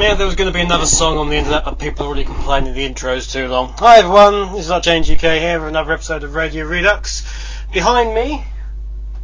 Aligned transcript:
Yeah, 0.00 0.14
there 0.14 0.26
was 0.26 0.34
going 0.34 0.50
to 0.50 0.54
be 0.56 0.62
another 0.62 0.86
song 0.86 1.18
on 1.18 1.28
the 1.28 1.36
internet, 1.36 1.66
but 1.66 1.78
people 1.78 2.04
are 2.04 2.08
already 2.08 2.24
complaining 2.24 2.72
the 2.72 2.86
intro's 2.86 3.30
too 3.30 3.48
long. 3.48 3.74
Hi 3.78 3.98
everyone, 3.98 4.52
this 4.52 4.62
is 4.64 4.68
Not 4.70 4.82
Change 4.82 5.10
UK 5.10 5.20
here 5.20 5.58
with 5.60 5.68
another 5.68 5.92
episode 5.92 6.24
of 6.24 6.34
Radio 6.34 6.64
Redux. 6.64 7.22
Behind 7.70 8.14
me, 8.14 8.42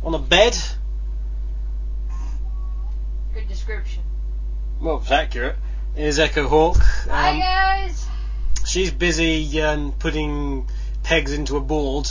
on 0.02 0.14
a 0.14 0.18
bed, 0.18 0.54
Good 3.32 3.48
description. 3.48 4.02
well, 4.78 4.98
it's 4.98 5.10
accurate, 5.10 5.56
is 5.96 6.18
Echo 6.18 6.46
Hawk. 6.46 6.76
Hi 7.10 7.30
Um, 7.30 7.38
guys. 7.40 8.06
she's 8.66 8.90
busy 8.90 9.62
um, 9.62 9.92
putting 9.98 10.68
pegs 11.02 11.32
into 11.32 11.56
a 11.56 11.60
board 11.60 12.10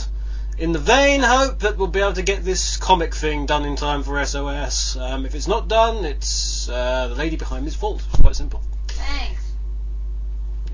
in 0.58 0.72
the 0.72 0.78
vain 0.78 1.20
hope 1.20 1.60
that 1.60 1.76
we'll 1.76 1.88
be 1.88 2.00
able 2.00 2.14
to 2.14 2.22
get 2.22 2.44
this 2.44 2.76
comic 2.76 3.14
thing 3.14 3.46
done 3.46 3.64
in 3.64 3.76
time 3.76 4.02
for 4.02 4.24
SOS. 4.24 4.96
Um, 4.96 5.26
if 5.26 5.34
it's 5.34 5.48
not 5.48 5.68
done, 5.68 6.04
it's 6.04 6.68
uh, 6.68 7.08
the 7.08 7.14
lady 7.14 7.36
behind 7.36 7.64
me's 7.64 7.74
fault. 7.74 8.02
It's 8.10 8.20
quite 8.20 8.36
simple. 8.36 8.62
Thanks. 8.88 9.52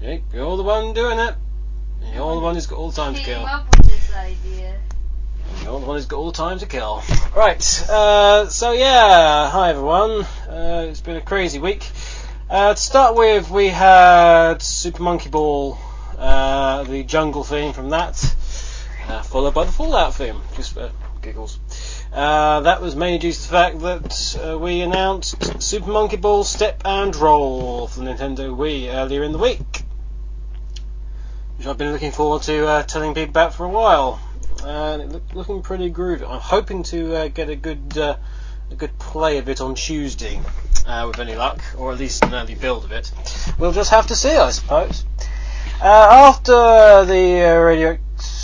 Yeah, 0.00 0.18
you're 0.32 0.56
the 0.56 0.62
one 0.62 0.94
doing 0.94 1.18
it. 1.18 1.34
You're 2.14 2.34
the 2.34 2.40
one 2.40 2.54
who's 2.54 2.66
got 2.66 2.78
all 2.78 2.90
the 2.90 2.96
time 2.96 3.14
to 3.14 3.20
kill. 3.20 3.44
up 3.44 3.66
with 3.76 3.86
this 3.86 4.14
idea. 4.14 4.78
You're 5.62 5.80
the 5.80 5.86
one 5.86 5.96
who's 5.96 6.06
got 6.06 6.16
all 6.16 6.30
the 6.30 6.36
time 6.36 6.58
to 6.58 6.66
kill. 6.66 7.02
Right, 7.36 7.88
uh, 7.88 8.48
so 8.48 8.72
yeah, 8.72 9.50
hi 9.50 9.70
everyone. 9.70 10.24
Uh, 10.48 10.86
it's 10.88 11.00
been 11.00 11.16
a 11.16 11.20
crazy 11.20 11.58
week. 11.58 11.88
Uh, 12.50 12.74
to 12.74 12.80
start 12.80 13.16
with, 13.16 13.50
we 13.50 13.68
had 13.68 14.60
Super 14.60 15.02
Monkey 15.02 15.30
Ball, 15.30 15.78
uh, 16.18 16.82
the 16.84 17.02
jungle 17.04 17.44
theme 17.44 17.72
from 17.72 17.90
that, 17.90 18.36
uh, 19.08 19.22
followed 19.22 19.54
by 19.54 19.64
the 19.64 19.72
Fallout 19.72 20.14
theme, 20.14 20.40
just 20.56 20.76
giggles. 21.22 21.58
Uh, 22.12 22.60
that 22.60 22.82
was 22.82 22.94
mainly 22.94 23.18
due 23.18 23.32
to 23.32 23.42
the 23.42 23.48
fact 23.48 23.80
that 23.80 24.38
uh, 24.44 24.58
we 24.58 24.80
announced 24.80 25.62
Super 25.62 25.90
Monkey 25.90 26.16
Ball 26.16 26.44
Step 26.44 26.82
and 26.84 27.14
Roll 27.16 27.86
for 27.86 28.00
the 28.00 28.06
Nintendo 28.06 28.54
Wii 28.54 28.92
earlier 28.92 29.22
in 29.22 29.32
the 29.32 29.38
week, 29.38 29.82
which 31.56 31.66
I've 31.66 31.78
been 31.78 31.92
looking 31.92 32.12
forward 32.12 32.42
to 32.42 32.66
uh, 32.66 32.82
telling 32.82 33.14
people 33.14 33.30
about 33.30 33.54
for 33.54 33.64
a 33.64 33.68
while 33.68 34.20
and 34.64 35.02
it 35.02 35.08
look, 35.08 35.34
looking 35.34 35.62
pretty 35.62 35.90
groovy. 35.90 36.28
I'm 36.28 36.40
hoping 36.40 36.82
to 36.84 37.16
uh, 37.16 37.28
get 37.28 37.48
a 37.48 37.56
good 37.56 37.96
a 37.96 38.18
good 38.76 38.98
play 38.98 39.38
of 39.38 39.48
it 39.48 39.60
on 39.60 39.74
Tuesday, 39.74 40.40
with 40.86 41.18
any 41.18 41.34
luck, 41.34 41.60
or 41.76 41.92
at 41.92 41.98
least 41.98 42.24
an 42.24 42.34
early 42.34 42.54
build 42.54 42.84
of 42.84 42.92
it. 42.92 43.12
We'll 43.58 43.72
just 43.72 43.90
have 43.90 44.06
to 44.08 44.16
see, 44.16 44.34
I 44.34 44.50
suppose. 44.50 45.04
After 45.80 47.04
the 47.04 47.60
Radio 47.62 47.98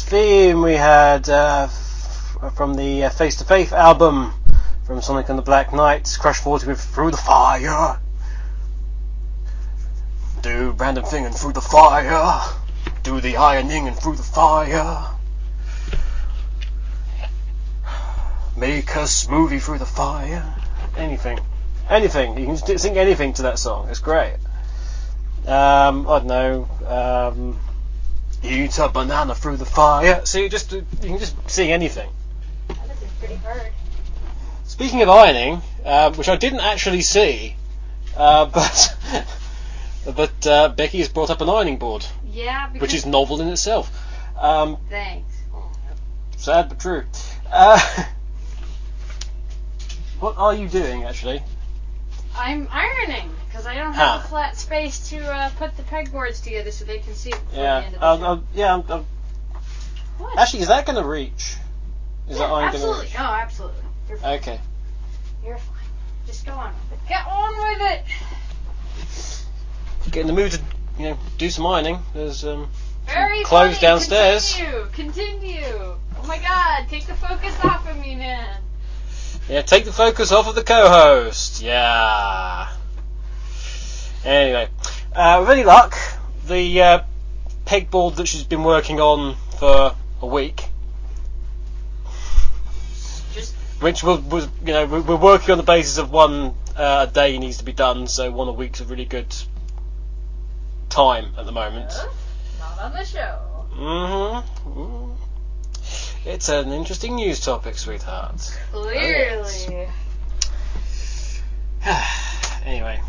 theme, 0.08 0.62
we 0.62 0.72
had 0.72 1.28
uh, 1.28 1.64
f- 1.68 2.54
from 2.54 2.72
the 2.74 3.04
uh, 3.04 3.10
Face 3.10 3.36
to 3.36 3.44
Faith 3.44 3.74
album 3.74 4.32
from 4.86 5.02
Sonic 5.02 5.28
and 5.28 5.38
the 5.38 5.42
Black 5.42 5.74
Knights, 5.74 6.16
Crush 6.16 6.38
40 6.38 6.66
with 6.66 6.80
Through 6.80 7.10
the 7.10 7.18
Fire. 7.18 8.00
Do 10.40 10.70
random 10.78 11.04
thing 11.04 11.26
and 11.26 11.34
through 11.34 11.52
the 11.52 11.60
fire. 11.60 12.40
Do 13.02 13.20
the 13.20 13.36
ironing 13.36 13.86
and 13.86 13.94
through 13.94 14.16
the 14.16 14.22
fire. 14.22 15.14
Make 18.56 18.88
a 18.94 19.04
smoothie 19.04 19.60
through 19.60 19.78
the 19.78 19.84
fire. 19.86 20.54
Anything. 20.96 21.38
Anything. 21.90 22.38
You 22.38 22.46
can 22.46 22.78
sing 22.78 22.96
anything 22.96 23.34
to 23.34 23.42
that 23.42 23.58
song. 23.58 23.90
It's 23.90 24.00
great. 24.00 24.36
Um, 25.46 26.08
I 26.08 26.18
don't 26.20 26.26
know. 26.26 26.68
Um, 26.86 27.58
eat 28.42 28.78
a 28.78 28.88
banana 28.88 29.34
through 29.34 29.56
the 29.56 29.66
fire. 29.66 30.04
Yeah, 30.04 30.24
see, 30.24 30.48
just 30.48 30.72
you 30.72 30.84
can 31.02 31.18
just 31.18 31.34
see 31.50 31.70
anything. 31.72 32.10
That 32.68 32.76
is 32.90 33.10
pretty 33.18 33.36
hard. 33.36 33.72
Speaking 34.64 35.02
of 35.02 35.08
ironing, 35.08 35.62
uh, 35.84 36.12
which 36.12 36.28
I 36.28 36.36
didn't 36.36 36.60
actually 36.60 37.00
see, 37.00 37.56
uh, 38.16 38.44
but 38.54 38.96
but 40.14 40.46
uh, 40.46 40.68
Becky 40.70 40.98
has 40.98 41.08
brought 41.08 41.30
up 41.30 41.40
an 41.40 41.48
ironing 41.48 41.78
board, 41.78 42.06
Yeah, 42.30 42.68
because 42.68 42.80
which 42.82 42.94
is 42.94 43.06
novel 43.06 43.40
in 43.40 43.48
itself. 43.48 43.90
Um, 44.38 44.76
thanks. 44.88 45.34
sad 46.36 46.68
but 46.68 46.78
true. 46.78 47.04
Uh, 47.50 47.80
what 50.20 50.36
are 50.36 50.54
you 50.54 50.68
doing 50.68 51.04
actually? 51.04 51.42
I'm 52.38 52.68
ironing 52.70 53.30
because 53.48 53.66
I 53.66 53.74
don't 53.74 53.92
have 53.94 54.20
Ah. 54.20 54.24
a 54.24 54.28
flat 54.28 54.56
space 54.56 55.10
to 55.10 55.18
uh, 55.30 55.50
put 55.58 55.76
the 55.76 55.82
pegboards 55.82 56.42
together 56.42 56.70
so 56.70 56.84
they 56.84 56.98
can 57.00 57.14
see 57.14 57.32
Yeah, 57.52 57.78
end 57.78 57.94
of 57.96 58.00
the 58.00 58.16
show. 58.18 58.24
um, 58.26 58.46
yeah. 58.54 58.74
um, 58.74 59.06
What? 60.18 60.38
actually, 60.38 60.60
is 60.60 60.68
that 60.68 60.86
going 60.86 61.02
to 61.02 61.08
reach? 61.08 61.56
Is 62.28 62.38
yeah, 62.38 62.38
that 62.38 62.44
iron 62.44 62.50
going 62.50 62.70
to 62.72 62.76
absolutely. 62.76 63.04
reach? 63.06 63.14
Oh, 63.18 63.22
absolutely. 63.22 63.82
You're 64.08 64.18
fine. 64.18 64.38
Okay. 64.38 64.60
You're 65.44 65.58
fine. 65.58 65.74
Just 66.26 66.46
go 66.46 66.52
on 66.52 66.72
with 66.90 67.00
it. 67.00 67.08
Get 67.08 67.26
on 67.26 67.56
with 67.58 67.80
it. 67.92 68.04
Get 70.12 70.20
in 70.22 70.26
the 70.28 70.32
mood 70.32 70.52
to 70.52 70.60
you 70.98 71.04
know 71.10 71.18
do 71.38 71.50
some 71.50 71.66
ironing. 71.66 71.98
There's 72.14 72.44
um 72.44 72.68
Very 73.06 73.42
Clothes 73.44 73.78
funny. 73.78 73.80
downstairs. 73.80 74.54
Continue. 74.54 74.86
Continue. 74.92 75.96
Oh 76.20 76.26
my 76.26 76.38
God! 76.38 76.88
Take 76.88 77.06
the 77.06 77.14
focus 77.14 77.54
off 77.64 77.88
of 77.88 77.96
me, 77.98 78.14
man. 78.16 78.60
Yeah, 79.48 79.62
take 79.62 79.84
the 79.86 79.92
focus 79.92 80.30
off 80.30 80.46
of 80.46 80.54
the 80.54 80.62
co-host. 80.62 81.62
Yeah. 81.62 82.68
Anyway, 84.24 84.68
uh, 85.14 85.38
with 85.40 85.50
any 85.50 85.64
luck, 85.64 85.96
the 86.46 86.82
uh, 86.82 87.00
pegboard 87.64 88.16
that 88.16 88.26
she's 88.28 88.44
been 88.44 88.62
working 88.64 89.00
on 89.00 89.36
for 89.58 89.94
a 90.20 90.26
week, 90.26 90.64
Just 93.32 93.54
which 93.80 94.02
was, 94.02 94.20
was 94.20 94.48
you 94.64 94.72
know, 94.74 94.84
we- 94.84 95.00
we're 95.00 95.16
working 95.16 95.52
on 95.52 95.58
the 95.58 95.64
basis 95.64 95.96
of 95.96 96.10
one 96.10 96.54
uh, 96.76 97.06
a 97.08 97.12
day 97.12 97.38
needs 97.38 97.58
to 97.58 97.64
be 97.64 97.72
done, 97.72 98.06
so 98.06 98.30
one 98.30 98.48
a 98.48 98.52
week's 98.52 98.80
a 98.80 98.84
really 98.84 99.06
good 99.06 99.34
time 100.90 101.32
at 101.38 101.46
the 101.46 101.52
moment. 101.52 101.90
not 102.58 102.78
on 102.80 102.92
the 102.92 103.04
show. 103.04 103.38
hmm 103.72 105.27
It's 106.28 106.50
an 106.50 106.72
interesting 106.72 107.14
news 107.14 107.40
topic, 107.40 107.78
sweetheart. 107.78 108.54
Clearly. 108.70 109.88
anyway, 112.66 113.00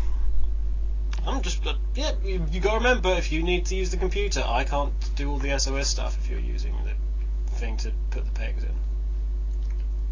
I'm 1.26 1.42
just 1.42 1.66
uh, 1.66 1.74
yeah. 1.94 2.12
You, 2.24 2.46
you 2.50 2.60
got 2.60 2.70
to 2.70 2.76
remember 2.78 3.10
if 3.10 3.30
you 3.30 3.42
need 3.42 3.66
to 3.66 3.76
use 3.76 3.90
the 3.90 3.98
computer, 3.98 4.42
I 4.42 4.64
can't 4.64 4.94
do 5.16 5.30
all 5.30 5.36
the 5.36 5.58
SOS 5.58 5.88
stuff 5.88 6.16
if 6.18 6.30
you're 6.30 6.40
using 6.40 6.74
the 6.82 7.52
thing 7.56 7.76
to 7.76 7.92
put 8.08 8.24
the 8.24 8.32
pegs 8.32 8.64
in. 8.64 8.72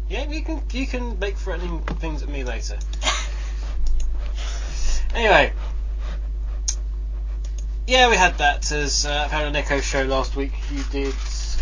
Yeah, 0.07 0.29
you 0.29 0.43
can 0.43 0.61
you 0.71 0.85
can 0.85 1.17
make 1.17 1.35
threatening 1.35 1.81
things 1.81 2.21
at 2.21 2.29
me 2.29 2.43
later. 2.43 2.77
Anyway, 5.15 5.51
yeah, 7.87 8.07
we 8.11 8.15
had 8.15 8.37
that 8.37 8.71
as 8.71 9.07
uh, 9.07 9.27
I 9.31 9.35
had 9.35 9.47
an 9.47 9.55
Echo 9.55 9.81
show 9.81 10.03
last 10.03 10.35
week. 10.35 10.53
You 10.71 10.83
did 10.91 11.15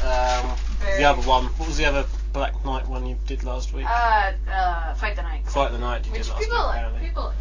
um, 0.04 0.58
Very- 0.80 0.98
the 0.98 1.04
other 1.06 1.22
one. 1.28 1.46
What 1.46 1.68
was 1.68 1.78
the 1.78 1.86
other 1.86 2.06
Black 2.34 2.64
Knight 2.66 2.88
one 2.88 3.06
you 3.08 3.18
did 3.26 3.44
last 3.44 3.74
week? 3.74 3.86
Uh, 3.90 4.32
uh, 4.52 4.94
Fight 4.96 5.16
the 5.16 5.24
Knight. 5.24 5.48
Fight 5.48 5.72
the 5.72 5.78
Knight 5.80 6.06
you 6.06 6.12
Which 6.12 6.24
did 6.24 6.30
last 6.32 6.40
people 6.42 6.58
week. 6.58 6.66
like. 6.66 6.76
apparently. 6.78 7.08
People 7.08 7.24
like. 7.26 7.36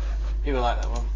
People 0.44 0.60
like 0.62 0.80
that 0.82 0.90
one. 0.90 1.06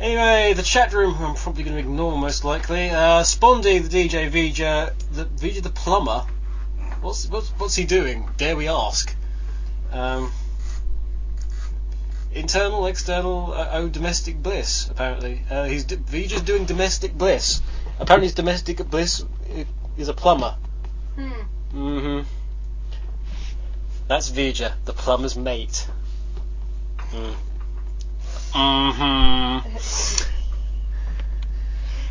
Anyway, 0.00 0.52
the 0.54 0.62
chat 0.62 0.92
room 0.92 1.14
I'm 1.20 1.34
probably 1.34 1.62
going 1.62 1.74
to 1.76 1.80
ignore 1.80 2.18
most 2.18 2.44
likely. 2.44 2.90
Uh, 2.90 3.22
Spondy, 3.22 3.86
the 3.86 3.88
DJ, 4.08 4.28
Vija, 4.30 4.92
the 5.12 5.24
Vija 5.24 5.62
the 5.62 5.70
plumber. 5.70 6.26
What's 7.04 7.28
what's 7.28 7.50
what's 7.58 7.74
he 7.74 7.84
doing? 7.84 8.30
Dare 8.38 8.56
we 8.56 8.66
ask? 8.66 9.14
Um, 9.92 10.32
internal, 12.32 12.86
external, 12.86 13.52
uh, 13.52 13.68
oh, 13.72 13.88
domestic 13.88 14.42
bliss. 14.42 14.88
Apparently, 14.88 15.42
uh, 15.50 15.64
he's 15.64 15.84
d- 15.84 15.96
Vija's 15.96 16.40
doing 16.40 16.64
domestic 16.64 17.12
bliss. 17.12 17.60
Apparently, 18.00 18.28
his 18.28 18.34
domestic 18.34 18.78
bliss 18.88 19.22
is 19.98 20.08
a 20.08 20.14
plumber. 20.14 20.56
Hmm. 21.14 21.30
hmm 21.72 22.20
That's 24.08 24.30
Vija, 24.30 24.72
the 24.86 24.94
plumber's 24.94 25.36
mate. 25.36 25.86
Mm. 27.12 27.34
hmm 28.54 29.58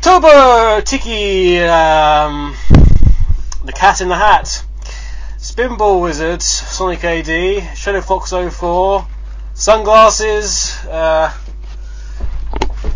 Tober 0.02 0.82
Tiki, 0.82 1.58
um, 1.62 2.54
the 3.64 3.72
Cat 3.72 4.00
in 4.00 4.08
the 4.08 4.14
Hat, 4.14 4.62
Spinball 5.44 6.00
Wizards, 6.00 6.46
Sonic 6.46 7.04
AD, 7.04 7.76
Shadow 7.76 8.00
Fox 8.00 8.30
04, 8.30 9.06
Sunglasses, 9.52 10.74
uh, 10.86 11.30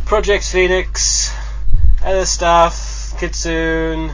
Project 0.07 0.51
Phoenix, 0.51 1.31
Other 2.03 2.25
Stuff, 2.25 3.15
Kitsune, 3.21 4.11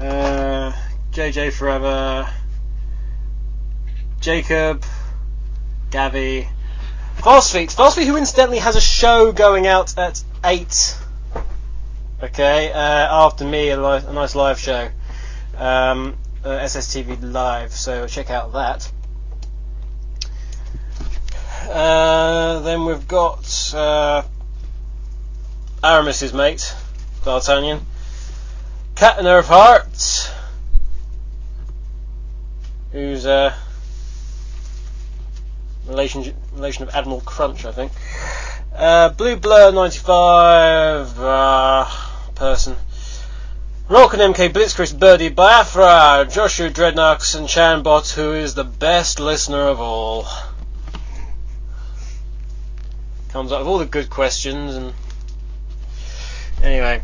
uh, 0.00 0.72
JJ 1.12 1.52
Forever, 1.52 2.28
Jacob, 4.20 4.84
Gavi, 5.90 6.48
Phosphete. 7.18 7.76
Phosphete, 7.76 8.06
who 8.06 8.16
incidentally 8.16 8.58
has 8.58 8.74
a 8.74 8.80
show 8.80 9.30
going 9.30 9.68
out 9.68 9.96
at 9.96 10.20
8. 10.42 10.98
Okay, 12.24 12.72
uh, 12.72 13.24
after 13.24 13.44
me, 13.44 13.68
a, 13.70 13.76
li- 13.80 14.04
a 14.04 14.12
nice 14.12 14.34
live 14.34 14.58
show. 14.58 14.88
Um, 15.56 16.16
uh, 16.46 16.60
SSTV 16.60 17.32
Live, 17.32 17.72
so 17.72 18.06
check 18.06 18.30
out 18.30 18.52
that. 18.52 18.92
Uh, 21.68 22.60
then 22.60 22.84
we've 22.84 23.08
got 23.08 23.74
uh, 23.74 24.22
Aramis's 25.82 26.32
mate, 26.32 26.72
D'Artagnan. 27.24 27.80
Cat 28.94 29.18
and 29.18 29.26
Earth 29.26 29.48
Heart, 29.48 30.32
who's 32.92 33.26
a 33.26 33.52
relation 35.88 36.32
relation 36.54 36.84
of 36.84 36.94
Admiral 36.94 37.22
Crunch, 37.22 37.64
I 37.64 37.72
think. 37.72 37.90
Uh, 38.72 39.08
Blue 39.08 39.36
Blur 39.36 39.72
95 39.72 41.18
uh, 41.18 41.86
person. 43.88 43.96
Rolkin 43.96 44.34
MK 44.34 44.52
Blitzkrieg 44.52 44.98
Birdie 44.98 45.28
Biafra, 45.28 46.26
Joshua 46.30 46.70
Dreadknux 46.70 47.36
and 47.36 47.48
Chanbot, 47.48 48.12
who 48.14 48.32
is 48.32 48.54
the 48.54 48.64
best 48.64 49.20
listener 49.20 49.62
of 49.62 49.80
all. 49.80 50.26
Comes 53.30 53.52
up 53.52 53.60
with 53.60 53.68
all 53.68 53.78
the 53.78 53.86
good 53.86 54.08
questions 54.08 54.76
and 54.76 54.94
anyway. 56.62 57.02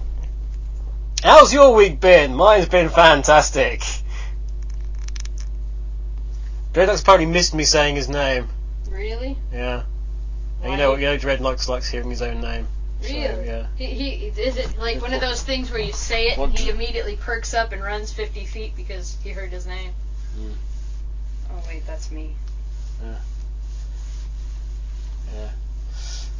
How's 1.22 1.52
your 1.52 1.74
week 1.74 2.00
been? 2.00 2.34
Mine's 2.34 2.68
been 2.68 2.88
fantastic. 2.88 3.82
Dreadknux 6.72 7.04
probably 7.04 7.26
missed 7.26 7.54
me 7.54 7.64
saying 7.64 7.96
his 7.96 8.08
name. 8.08 8.48
Really? 8.88 9.36
Yeah. 9.52 9.82
And 10.62 10.72
you 10.72 10.78
know, 10.78 10.94
you 10.94 11.06
know, 11.06 11.18
Dreadknux 11.18 11.68
likes 11.68 11.88
hearing 11.88 12.10
his 12.10 12.22
own 12.22 12.40
name. 12.40 12.66
So, 13.02 13.12
Really? 13.12 13.46
yeah. 13.46 13.66
He, 13.76 13.86
he 13.86 14.26
is 14.26 14.56
it 14.56 14.78
like 14.78 15.00
one 15.02 15.12
of 15.12 15.20
those 15.20 15.42
things 15.42 15.70
where 15.70 15.80
you 15.80 15.92
say 15.92 16.28
it 16.28 16.38
and 16.38 16.56
he 16.56 16.70
immediately 16.70 17.16
perks 17.16 17.52
up 17.54 17.72
and 17.72 17.82
runs 17.82 18.12
50 18.12 18.44
feet 18.46 18.76
because 18.76 19.16
he 19.22 19.30
heard 19.30 19.50
his 19.50 19.66
name? 19.66 19.90
Mm. 20.38 20.52
Oh 21.50 21.62
wait, 21.68 21.86
that's 21.86 22.10
me. 22.10 22.34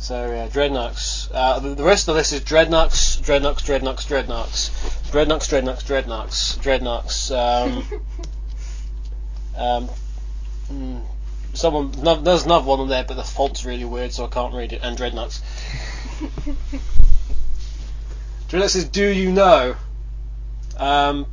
So 0.02 0.32
yeah, 0.32 0.48
Dreadknux. 0.48 1.30
Uh, 1.32 1.60
the, 1.60 1.76
the 1.76 1.84
rest 1.84 2.08
of 2.08 2.14
the 2.14 2.18
list 2.18 2.32
is 2.32 2.40
Dreadknux, 2.40 3.22
Dreadknux, 3.22 3.62
Dreadknux, 3.62 4.04
Dreadknux, 4.04 4.70
Dreadknux, 5.12 5.48
Dreadknux, 5.48 5.84
Dreadknux, 5.84 6.58
Dreadknux. 6.58 7.30
Um, 7.30 7.86
um, 9.56 9.88
mm, 10.72 11.02
someone, 11.54 11.92
no, 12.02 12.20
there's 12.20 12.44
another 12.44 12.66
one 12.66 12.80
on 12.80 12.88
there, 12.88 13.04
but 13.04 13.14
the 13.14 13.22
font's 13.22 13.64
really 13.64 13.84
weird, 13.84 14.12
so 14.12 14.24
I 14.24 14.28
can't 14.28 14.52
read 14.52 14.72
it. 14.72 14.80
And 14.82 14.98
Dreadknux. 14.98 15.40
Dreadknux 18.48 18.70
says, 18.70 18.84
"Do 18.84 19.06
you 19.06 19.32
know?" 19.32 19.76
Um, 20.76 21.26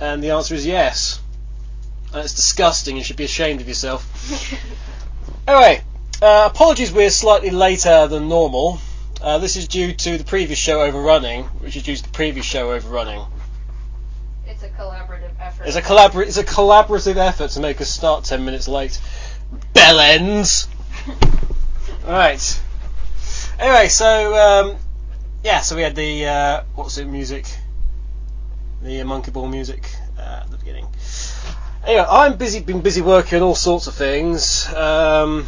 and 0.00 0.22
the 0.22 0.30
answer 0.30 0.54
is 0.54 0.66
yes. 0.66 1.20
And 2.12 2.22
it's 2.24 2.34
disgusting. 2.34 2.96
You 2.96 3.04
should 3.04 3.16
be 3.16 3.24
ashamed 3.24 3.60
of 3.60 3.68
yourself. 3.68 4.60
Anyway, 5.46 5.82
uh, 6.22 6.48
apologies 6.50 6.90
we're 6.90 7.10
slightly 7.10 7.50
later 7.50 8.06
than 8.06 8.30
normal. 8.30 8.78
Uh, 9.20 9.36
this 9.36 9.56
is 9.56 9.68
due 9.68 9.92
to 9.92 10.16
the 10.16 10.24
previous 10.24 10.58
show 10.58 10.80
overrunning, 10.80 11.44
which 11.60 11.76
is 11.76 11.82
due 11.82 11.94
to 11.96 12.02
the 12.02 12.08
previous 12.08 12.46
show 12.46 12.72
overrunning. 12.72 13.22
It's 14.46 14.62
a 14.62 14.70
collaborative 14.70 15.32
effort. 15.38 15.66
It's 15.66 15.76
a 15.76 15.82
collabor- 15.82 16.26
It's 16.26 16.38
a 16.38 16.44
collaborative 16.44 17.16
effort 17.16 17.50
to 17.50 17.60
make 17.60 17.78
us 17.82 17.90
start 17.90 18.24
ten 18.24 18.46
minutes 18.46 18.68
late. 18.68 18.98
Bellends. 19.74 20.66
Right. 22.06 22.60
Anyway, 23.64 23.88
so 23.88 24.36
um, 24.36 24.76
yeah, 25.42 25.62
so 25.62 25.74
we 25.74 25.80
had 25.80 25.96
the 25.96 26.26
uh, 26.26 26.62
what's 26.74 26.98
it 26.98 27.06
music, 27.06 27.46
the 28.82 29.02
monkey 29.04 29.30
ball 29.30 29.48
music 29.48 29.90
uh, 30.18 30.42
at 30.42 30.50
the 30.50 30.58
beginning. 30.58 30.86
Anyway, 31.86 32.04
I'm 32.06 32.36
busy, 32.36 32.60
been 32.60 32.82
busy 32.82 33.00
working 33.00 33.36
on 33.38 33.42
all 33.42 33.54
sorts 33.54 33.86
of 33.86 33.94
things. 33.94 34.70
Um, 34.74 35.46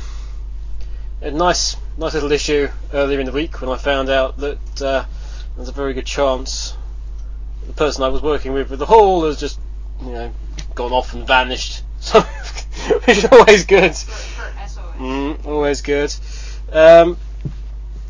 a 1.20 1.30
nice, 1.30 1.76
nice 1.98 2.14
little 2.14 2.32
issue 2.32 2.70
earlier 2.94 3.20
in 3.20 3.26
the 3.26 3.32
week 3.32 3.60
when 3.60 3.68
I 3.68 3.76
found 3.76 4.08
out 4.08 4.38
that 4.38 4.80
uh, 4.82 5.04
there's 5.54 5.68
a 5.68 5.72
very 5.72 5.92
good 5.92 6.06
chance 6.06 6.74
the 7.66 7.74
person 7.74 8.02
I 8.02 8.08
was 8.08 8.22
working 8.22 8.54
with 8.54 8.70
with 8.70 8.78
the 8.78 8.86
hall 8.86 9.26
has 9.26 9.38
just, 9.38 9.60
you 10.00 10.12
know, 10.12 10.32
gone 10.74 10.92
off 10.92 11.12
and 11.12 11.26
vanished. 11.26 11.82
So, 11.98 12.20
which 12.20 13.18
is 13.18 13.24
always 13.26 13.64
good. 13.64 13.94
For, 13.94 14.12
for 14.12 14.68
SOS. 14.68 14.84
Mm, 14.96 15.46
always 15.46 15.82
good. 15.82 16.14
Um, 16.70 17.16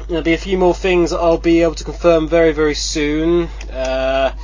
there'll 0.08 0.22
be 0.22 0.34
a 0.34 0.38
few 0.38 0.58
more 0.58 0.74
things 0.74 1.10
that 1.10 1.18
I'll 1.18 1.38
be 1.38 1.62
able 1.62 1.74
to 1.76 1.84
confirm 1.84 2.28
very, 2.28 2.52
very 2.52 2.74
soon. 2.74 3.48
Uh, 3.70 4.34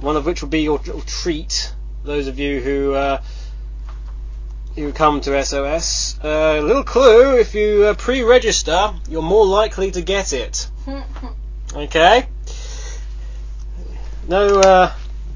one 0.00 0.16
of 0.16 0.26
which 0.26 0.42
will 0.42 0.48
be 0.48 0.60
your, 0.60 0.80
your 0.84 1.00
treat. 1.02 1.72
Those 2.04 2.26
of 2.28 2.38
you 2.38 2.60
who 2.60 2.94
uh, 2.94 3.22
who 4.74 4.92
come 4.92 5.20
to 5.22 5.44
SOS. 5.44 6.18
Uh, 6.22 6.56
a 6.58 6.62
little 6.62 6.84
clue: 6.84 7.38
if 7.38 7.54
you 7.54 7.86
uh, 7.86 7.94
pre-register, 7.94 8.94
you're 9.08 9.22
more 9.22 9.46
likely 9.46 9.90
to 9.90 10.02
get 10.02 10.32
it. 10.32 10.68
Okay. 11.74 12.26
No, 14.26 14.58
uh, 14.60 14.92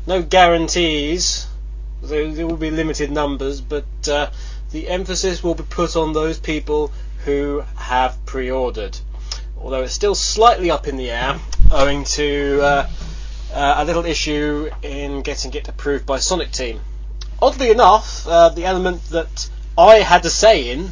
no 0.06 0.22
guarantees. 0.22 1.46
There, 2.02 2.32
there 2.32 2.46
will 2.46 2.56
be 2.56 2.70
limited 2.70 3.10
numbers, 3.10 3.60
but 3.60 3.84
uh, 4.08 4.30
the 4.70 4.88
emphasis 4.88 5.44
will 5.44 5.54
be 5.54 5.62
put 5.62 5.94
on 5.94 6.14
those 6.14 6.40
people 6.40 6.90
who 7.26 7.62
have 7.76 8.16
pre-ordered. 8.24 8.98
Although 9.62 9.82
it's 9.82 9.94
still 9.94 10.16
slightly 10.16 10.70
up 10.70 10.88
in 10.88 10.96
the 10.96 11.10
air, 11.10 11.38
owing 11.70 12.02
to 12.04 12.60
uh, 12.62 12.90
uh, 13.54 13.74
a 13.78 13.84
little 13.84 14.04
issue 14.04 14.68
in 14.82 15.22
getting 15.22 15.54
it 15.54 15.68
approved 15.68 16.04
by 16.04 16.18
Sonic 16.18 16.50
Team. 16.50 16.80
Oddly 17.40 17.70
enough, 17.70 18.26
uh, 18.26 18.48
the 18.48 18.64
element 18.64 19.04
that 19.10 19.48
I 19.78 19.96
had 19.96 20.24
a 20.24 20.30
say 20.30 20.70
in, 20.70 20.90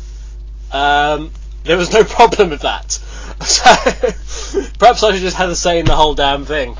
um, 0.72 1.32
there 1.64 1.76
was 1.76 1.92
no 1.92 2.04
problem 2.18 2.50
with 2.50 2.62
that. 2.62 2.98
So 3.40 4.60
perhaps 4.78 5.02
I 5.02 5.12
should 5.12 5.22
just 5.22 5.38
have 5.38 5.48
a 5.48 5.56
say 5.56 5.78
in 5.78 5.86
the 5.86 5.96
whole 5.96 6.14
damn 6.14 6.44
thing. 6.44 6.76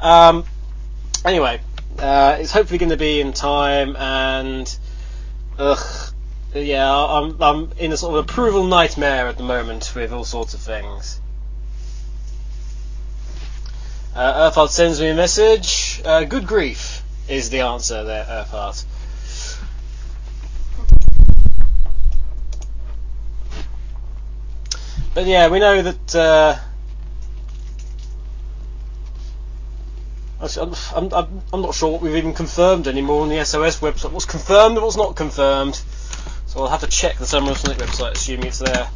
Um, 0.00 0.44
anyway, 1.24 1.60
uh, 1.98 2.36
it's 2.38 2.52
hopefully 2.52 2.78
going 2.78 2.90
to 2.90 2.96
be 2.96 3.20
in 3.20 3.32
time, 3.32 3.96
and 3.96 4.78
ugh, 5.58 6.12
yeah, 6.54 6.88
I'm 6.88 7.42
I'm 7.42 7.72
in 7.78 7.90
a 7.90 7.96
sort 7.96 8.16
of 8.16 8.24
approval 8.24 8.64
nightmare 8.64 9.26
at 9.26 9.38
the 9.38 9.42
moment 9.42 9.92
with 9.96 10.12
all 10.12 10.24
sorts 10.24 10.54
of 10.54 10.60
things. 10.60 11.20
Uh, 14.14 14.66
sends 14.68 15.00
me 15.00 15.08
a 15.08 15.14
message. 15.14 16.00
Uh, 16.04 16.22
good 16.22 16.46
grief 16.46 17.02
is 17.28 17.50
the 17.50 17.60
answer 17.60 18.04
there, 18.04 18.24
Earthheart. 18.24 18.84
But 25.14 25.26
yeah, 25.26 25.48
we 25.48 25.58
know 25.58 25.82
that. 25.82 26.14
Uh, 26.14 26.58
I'm, 30.94 31.12
I'm, 31.12 31.42
I'm 31.52 31.62
not 31.62 31.74
sure 31.74 31.90
what 31.90 32.02
we've 32.02 32.16
even 32.16 32.34
confirmed 32.34 32.86
anymore 32.86 33.22
on 33.22 33.30
the 33.30 33.44
SOS 33.44 33.80
website. 33.80 34.12
What's 34.12 34.26
confirmed 34.26 34.76
and 34.76 34.84
what's 34.84 34.96
not 34.96 35.16
confirmed. 35.16 35.74
So 36.46 36.60
I'll 36.60 36.68
have 36.68 36.80
to 36.80 36.86
check 36.86 37.16
the 37.16 37.26
Summer 37.26 37.52
of 37.52 37.58
Sonic 37.58 37.78
website, 37.78 38.12
assuming 38.12 38.46
it's 38.46 38.58
there. 38.58 38.88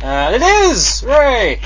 Uh, 0.00 0.30
it 0.32 0.42
is! 0.42 1.00
Hooray! 1.00 1.60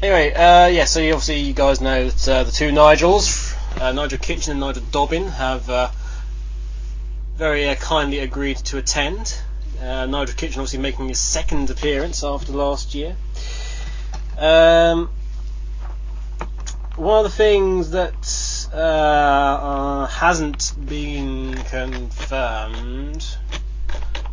Anyway, 0.00 0.32
uh, 0.32 0.68
yeah, 0.68 0.84
so 0.84 1.00
you, 1.00 1.14
obviously 1.14 1.40
you 1.40 1.52
guys 1.52 1.80
know 1.80 2.08
that 2.08 2.28
uh, 2.28 2.44
the 2.44 2.52
two 2.52 2.70
Nigels, 2.70 3.56
uh, 3.80 3.90
Nigel 3.90 4.18
Kitchen 4.18 4.52
and 4.52 4.60
Nigel 4.60 4.84
Dobbin, 4.92 5.26
have 5.26 5.68
uh, 5.68 5.90
very 7.34 7.68
uh, 7.68 7.74
kindly 7.74 8.20
agreed 8.20 8.58
to 8.58 8.78
attend. 8.78 9.36
Nigel 9.80 10.36
Kitchen 10.36 10.60
obviously 10.60 10.78
making 10.78 11.08
his 11.08 11.18
second 11.18 11.70
appearance 11.70 12.22
after 12.22 12.52
last 12.52 12.94
year. 12.94 13.16
Um, 14.38 15.10
one 16.94 17.24
of 17.24 17.32
the 17.32 17.36
things 17.36 17.90
that 17.90 18.14
hasn't 20.12 20.72
been 20.86 21.56
confirmed, 21.64 23.26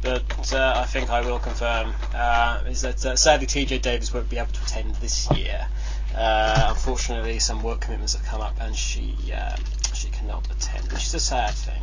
but 0.08 0.54
uh, 0.54 0.74
I 0.78 0.86
think 0.86 1.10
I 1.10 1.22
will 1.22 1.40
confirm, 1.40 1.94
uh, 2.14 2.64
is 2.68 2.82
that 2.82 3.06
uh, 3.06 3.16
sadly 3.18 3.46
TJ 3.46 3.82
Davis 3.82 4.14
won't 4.14 4.30
be 4.30 4.38
able 4.38 4.54
to 4.54 4.64
attend 4.64 4.96
this 4.96 5.30
year. 5.32 5.68
Uh, 6.16 6.68
unfortunately, 6.70 7.40
some 7.40 7.62
work 7.62 7.82
commitments 7.82 8.16
have 8.16 8.26
come 8.26 8.40
up, 8.40 8.56
and 8.62 8.76
she 8.76 9.16
uh, 9.36 9.56
she 9.94 10.08
cannot 10.10 10.50
attend, 10.50 10.92
which 10.92 11.04
is 11.04 11.14
a 11.14 11.20
sad 11.20 11.52
thing. 11.52 11.82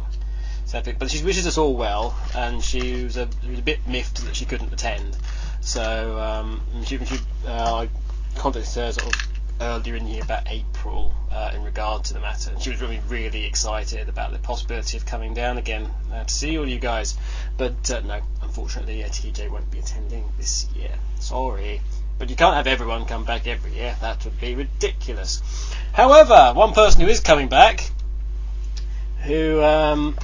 Sad 0.65 0.85
thing. 0.85 0.97
But 0.99 1.11
she 1.11 1.23
wishes 1.23 1.47
us 1.47 1.59
all 1.59 1.75
well, 1.75 2.17
and 2.35 2.65
she 2.65 3.05
was 3.05 3.19
a, 3.19 3.29
a 3.47 3.61
bit 3.61 3.87
miffed 3.87 4.25
that 4.25 4.35
she 4.35 4.47
couldn't 4.47 4.73
attend. 4.73 5.17
So 5.61 6.19
um, 6.19 6.63
she, 6.87 6.99
she 7.05 7.19
uh, 7.47 7.87
I 7.87 7.89
contacted 8.37 8.75
her 8.75 8.93
sort 8.93 9.15
of 9.15 9.34
earlier 9.61 9.97
in 9.97 10.05
the 10.05 10.11
year, 10.13 10.23
about 10.23 10.45
April, 10.47 11.15
uh, 11.31 11.53
in 11.55 11.63
regard 11.63 12.05
to 12.05 12.15
the 12.15 12.21
matter, 12.21 12.51
and 12.51 12.63
she 12.63 12.71
was 12.71 12.81
really 12.81 13.01
really 13.09 13.45
excited 13.45 14.09
about 14.09 14.33
the 14.33 14.39
possibility 14.39 14.97
of 14.97 15.07
coming 15.07 15.35
down 15.35 15.59
again 15.59 15.89
uh, 16.13 16.25
to 16.25 16.33
see 16.33 16.59
all 16.59 16.69
you 16.69 16.79
guys. 16.79 17.17
But 17.57 17.91
uh, 17.91 18.01
no, 18.01 18.21
unfortunately, 18.43 18.99
TJ 19.03 19.51
won't 19.51 19.71
be 19.71 19.79
attending 19.79 20.25
this 20.39 20.67
year. 20.75 20.93
Sorry. 21.21 21.81
But 22.19 22.31
you 22.31 22.37
can't 22.37 22.55
have 22.55 22.67
everyone 22.67 23.07
come 23.07 23.25
back 23.25 23.47
every 23.47 23.73
year. 23.75 23.97
That 24.01 24.25
would 24.25 24.41
be 24.41 24.55
ridiculous. 24.55 25.43
However, 25.93 26.53
one 26.55 26.73
person 26.73 27.01
who 27.01 27.09
is 27.09 27.21
coming 27.21 27.49
back, 27.49 27.91
who 29.25 29.63
um, 29.63 30.17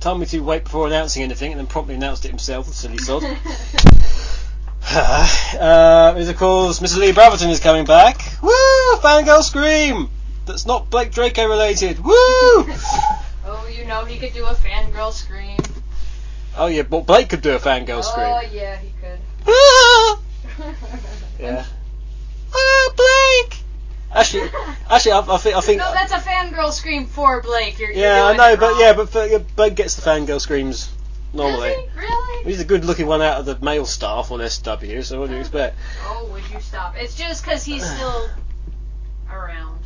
told 0.00 0.18
me 0.20 0.26
to 0.26 0.40
wait 0.40 0.64
before 0.64 0.86
announcing 0.86 1.22
anything, 1.22 1.52
and 1.52 1.60
then 1.60 1.66
promptly 1.66 1.94
announced 1.94 2.24
it 2.24 2.28
himself, 2.28 2.66
silly 2.68 2.98
sod, 2.98 3.22
uh, 4.90 6.14
is 6.16 6.30
of 6.30 6.36
course 6.38 6.80
Mr. 6.80 6.96
Lee 6.96 7.12
Brotherton 7.12 7.50
is 7.50 7.60
coming 7.60 7.84
back. 7.84 8.22
Woo! 8.42 8.96
Fangirl 8.96 9.42
Scream! 9.42 10.08
That's 10.46 10.64
not 10.64 10.88
Blake 10.88 11.12
Draco 11.12 11.46
related. 11.46 12.02
Woo! 12.02 12.10
oh, 12.14 13.70
you 13.70 13.84
know 13.84 14.06
he 14.06 14.18
could 14.18 14.32
do 14.32 14.46
a 14.46 14.54
fangirl 14.54 15.12
scream. 15.12 15.58
Oh 16.56 16.68
yeah, 16.68 16.84
but 16.84 17.04
Blake 17.04 17.28
could 17.28 17.42
do 17.42 17.54
a 17.54 17.58
fangirl 17.58 18.02
scream. 18.02 18.28
Oh 18.28 18.40
yeah, 18.50 18.78
he 18.78 18.94
could. 18.98 19.18
Ah! 19.46 20.20
yeah. 21.38 21.66
Ah, 22.54 22.90
Blake! 22.96 23.58
Actually, 24.14 24.50
actually, 24.88 25.12
I, 25.12 25.18
I 25.18 25.36
think, 25.36 25.54
I 25.54 25.60
think. 25.60 25.78
no, 25.80 25.92
that's 25.92 26.12
a 26.12 26.16
fangirl 26.16 26.72
scream 26.72 27.04
for 27.04 27.42
Blake. 27.42 27.78
You're, 27.78 27.90
you're 27.90 28.06
yeah, 28.06 28.24
I 28.24 28.32
know, 28.34 28.56
but 28.56 28.70
wrong. 28.70 28.80
yeah, 28.80 28.92
but 28.94 29.30
yeah, 29.30 29.38
Blake 29.54 29.74
gets 29.74 29.96
the 29.96 30.02
fangirl 30.02 30.40
screams 30.40 30.90
normally. 31.32 31.74
Really? 31.96 32.44
He's 32.44 32.58
the 32.58 32.64
good-looking 32.64 33.06
one 33.06 33.20
out 33.22 33.38
of 33.40 33.46
the 33.46 33.58
male 33.64 33.86
staff 33.86 34.30
on 34.30 34.40
SW, 34.48 35.02
so 35.02 35.20
what 35.20 35.28
do 35.28 35.34
you 35.34 35.40
expect? 35.40 35.76
Oh, 36.04 36.28
would 36.32 36.42
you 36.50 36.60
stop? 36.60 36.94
It's 36.96 37.14
just 37.16 37.42
because 37.44 37.64
he's 37.64 37.84
still 37.88 38.28
around. 39.30 39.78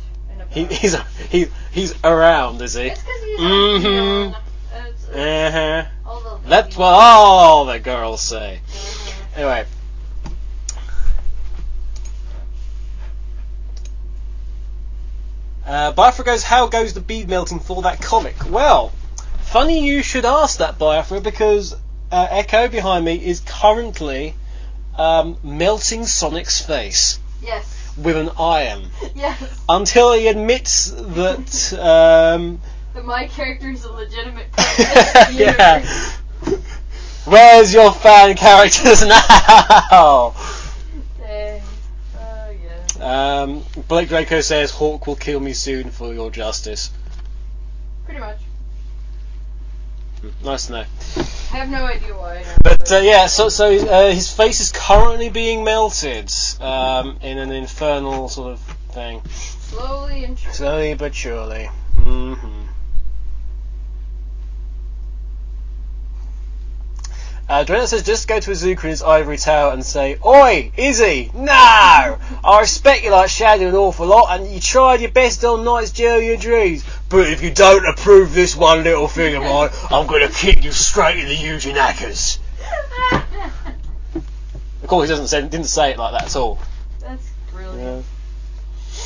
He, 0.49 0.65
he's 0.65 0.95
he, 1.29 1.47
he's 1.71 1.95
around, 2.03 2.61
is 2.61 2.73
he? 2.75 2.83
It's 2.87 3.01
because 3.01 3.23
he's 3.23 3.39
Mhm. 3.39 3.85
around. 4.33 4.35
That's, 4.71 5.09
Uh 5.09 5.51
huh. 5.51 6.37
That's 6.45 6.77
what 6.77 6.85
all 6.93 7.65
the 7.65 7.79
girls 7.79 8.21
say. 8.21 8.61
Mhm. 8.67 9.37
Anyway. 9.37 9.65
Uh, 15.65 15.91
Biafra 15.93 16.25
goes, 16.25 16.43
how 16.43 16.67
goes 16.67 16.93
the 16.93 16.99
bead 17.01 17.29
melting 17.29 17.59
for 17.59 17.81
that 17.83 18.01
comic? 18.01 18.35
Well, 18.49 18.91
funny 19.53 19.85
you 19.87 20.01
should 20.01 20.25
ask 20.25 20.57
that, 20.57 20.79
Biafra, 20.79 21.21
because 21.21 21.75
uh, 22.11 22.27
Echo 22.31 22.67
behind 22.67 23.05
me 23.05 23.15
is 23.23 23.39
currently 23.39 24.33
um, 24.97 25.37
melting 25.43 26.05
Sonic's 26.07 26.59
face 26.59 27.19
Yes. 27.41 27.93
with 27.97 28.17
an 28.17 28.31
iron 28.39 28.89
Yes. 29.15 29.63
until 29.69 30.13
he 30.13 30.27
admits 30.27 30.89
that. 30.91 31.73
Um, 31.79 32.59
But 32.95 33.05
my 33.05 33.27
character 33.27 33.69
is 33.71 33.83
a 33.85 33.91
legitimate 33.91 34.51
character. 34.55 35.31
yeah. 35.33 35.83
Where's 37.25 37.73
your 37.73 37.91
fan 37.91 38.35
characters 38.35 39.05
now? 39.05 39.21
Oh. 39.91 40.59
Um, 43.01 43.63
Blake 43.89 44.07
Draco 44.09 44.39
says 44.41 44.71
Hawk 44.71 45.07
will 45.07 45.15
kill 45.15 45.39
me 45.39 45.53
soon 45.53 45.89
for 45.91 46.13
your 46.13 46.29
justice. 46.31 46.89
Pretty 48.05 48.19
much. 48.19 48.37
Nice 50.43 50.67
to 50.67 50.73
know. 50.73 50.85
I 51.17 51.57
have 51.57 51.69
no 51.69 51.85
idea 51.85 52.13
why. 52.15 52.45
But 52.63 52.91
uh, 52.91 52.97
yeah, 52.97 53.27
so 53.27 53.49
so 53.49 53.65
uh, 53.67 54.11
his 54.11 54.31
face 54.31 54.61
is 54.61 54.71
currently 54.71 55.29
being 55.29 55.63
melted 55.63 56.31
um, 56.61 57.17
in 57.21 57.37
an 57.37 57.51
infernal 57.51 58.29
sort 58.29 58.53
of 58.53 58.59
thing. 58.91 59.21
Slowly 59.29 60.23
and 60.23 60.39
surely. 60.39 60.55
Slowly 60.55 60.93
but 60.93 61.13
surely. 61.13 61.69
Mm-hmm. 61.97 62.63
Uh, 67.49 67.65
Drenna 67.65 67.85
says, 67.85 68.03
just 68.03 68.27
go 68.27 68.39
to 68.39 68.51
Iizuka 68.51 69.05
ivory 69.05 69.37
tower 69.37 69.73
and 69.73 69.85
say, 69.85 70.17
Oi, 70.25 70.71
Izzy, 70.77 71.29
no! 71.35 71.51
I 71.51 72.59
respect 72.61 73.03
you 73.03 73.11
like 73.11 73.29
Shadow 73.29 73.67
an 73.67 73.75
awful 73.75 74.07
lot, 74.07 74.39
and 74.39 74.49
you 74.49 74.61
tried 74.61 75.01
your 75.01 75.11
best 75.11 75.43
on 75.43 75.65
night's 75.65 75.91
jail. 75.91 76.21
Your 76.21 76.37
dreams." 76.37 76.85
But 77.13 77.29
if 77.29 77.43
you 77.43 77.51
don't 77.51 77.85
approve 77.85 78.33
this 78.33 78.55
one 78.55 78.83
little 78.83 79.07
thing 79.07 79.35
of 79.35 79.43
mine, 79.43 79.69
I'm 79.91 80.07
gonna 80.07 80.29
kick 80.29 80.63
you 80.63 80.71
straight 80.71 81.19
in 81.19 81.27
the 81.27 81.35
Eugene 81.35 81.75
Knackers. 81.75 82.39
Of 84.81 84.87
course, 84.87 85.07
he 85.07 85.11
doesn't 85.11 85.27
say, 85.27 85.41
didn't 85.43 85.67
say 85.67 85.91
it 85.91 85.99
like 85.99 86.13
that 86.13 86.23
at 86.23 86.35
all. 86.35 86.57
That's 87.01 87.29
brilliant. 87.51 88.03
Yeah. 88.89 88.97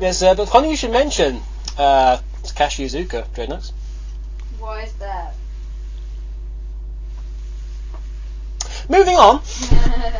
Yes, 0.00 0.22
uh, 0.22 0.34
but 0.34 0.48
funny 0.48 0.70
you 0.70 0.76
should 0.76 0.90
mention 0.90 1.42
uh, 1.76 2.16
Takashi 2.42 2.86
Iizuka, 2.86 3.28
Dreadknux. 3.28 3.72
Why 4.58 4.80
is 4.80 4.94
that? 4.94 5.34
Moving 8.88 9.16
on. 9.16 9.42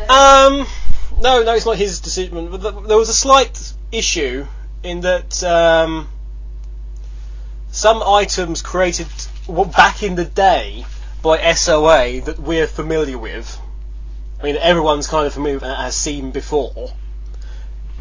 Um, 0.09 0.67
no, 1.21 1.43
no, 1.43 1.55
it's 1.55 1.65
not 1.65 1.75
his 1.75 1.99
decision. 2.01 2.51
But 2.51 2.87
there 2.87 2.97
was 2.97 3.09
a 3.09 3.15
slight 3.15 3.73
issue 3.91 4.45
in 4.83 5.01
that 5.01 5.43
um, 5.43 6.07
some 7.77 8.01
items 8.01 8.63
created 8.63 9.05
well, 9.47 9.65
back 9.65 10.01
in 10.01 10.15
the 10.15 10.25
day 10.25 10.83
by 11.21 11.53
SOA 11.53 12.21
that 12.21 12.39
we're 12.39 12.65
familiar 12.65 13.19
with. 13.19 13.61
I 14.39 14.43
mean, 14.43 14.55
everyone's 14.55 15.07
kind 15.07 15.27
of 15.27 15.33
familiar 15.33 15.57
and 15.57 15.65
has 15.65 15.95
seen 15.95 16.31
before. 16.31 16.91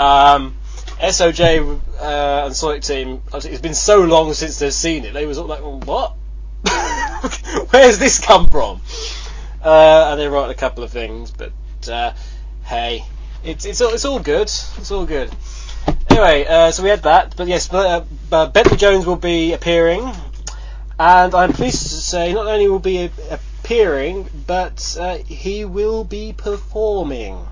Um, 0.01 0.57
SOJ 0.99 1.79
uh, 2.01 2.47
and 2.47 2.57
Sonic 2.57 2.83
Team, 2.85 3.23
it's 3.35 3.61
been 3.61 3.75
so 3.75 4.01
long 4.01 4.33
since 4.33 4.59
they've 4.59 4.73
seen 4.73 5.05
it. 5.05 5.13
They 5.13 5.27
was 5.27 5.37
all 5.37 5.47
like, 5.47 5.61
well, 5.61 5.81
"What? 5.81 6.15
Where's 7.71 7.99
this 7.99 8.19
come 8.19 8.49
from?" 8.49 8.81
Uh, 9.63 10.09
and 10.11 10.21
they 10.21 10.27
wrote 10.27 10.49
a 10.49 10.55
couple 10.55 10.85
of 10.85 10.91
things, 10.91 11.31
but 11.31 11.53
uh, 11.91 12.13
hey, 12.65 13.05
it's 13.45 13.67
it's 13.67 13.83
all, 13.83 13.93
it's 13.93 14.07
all 14.07 14.21
good. 14.21 14.45
It's 14.45 14.91
all 14.91 15.05
good. 15.05 15.31
Anyway, 16.11 16.47
uh, 16.49 16.71
so 16.71 16.83
we 16.83 16.89
had 16.89 17.03
that, 17.03 17.37
but 17.37 17.47
yes, 17.47 17.73
uh, 17.73 18.05
uh, 18.33 18.47
Bentley 18.47 18.77
Jones 18.77 19.05
will 19.05 19.17
be 19.17 19.53
appearing, 19.53 20.11
and 20.99 21.35
I'm 21.35 21.53
pleased 21.53 21.83
to 21.83 21.89
say 21.89 22.33
not 22.33 22.47
only 22.47 22.69
will 22.69 22.79
be 22.79 23.11
appearing, 23.31 24.29
but 24.47 24.97
uh, 24.99 25.19
he 25.19 25.65
will 25.65 26.05
be 26.05 26.33
performing. 26.33 27.47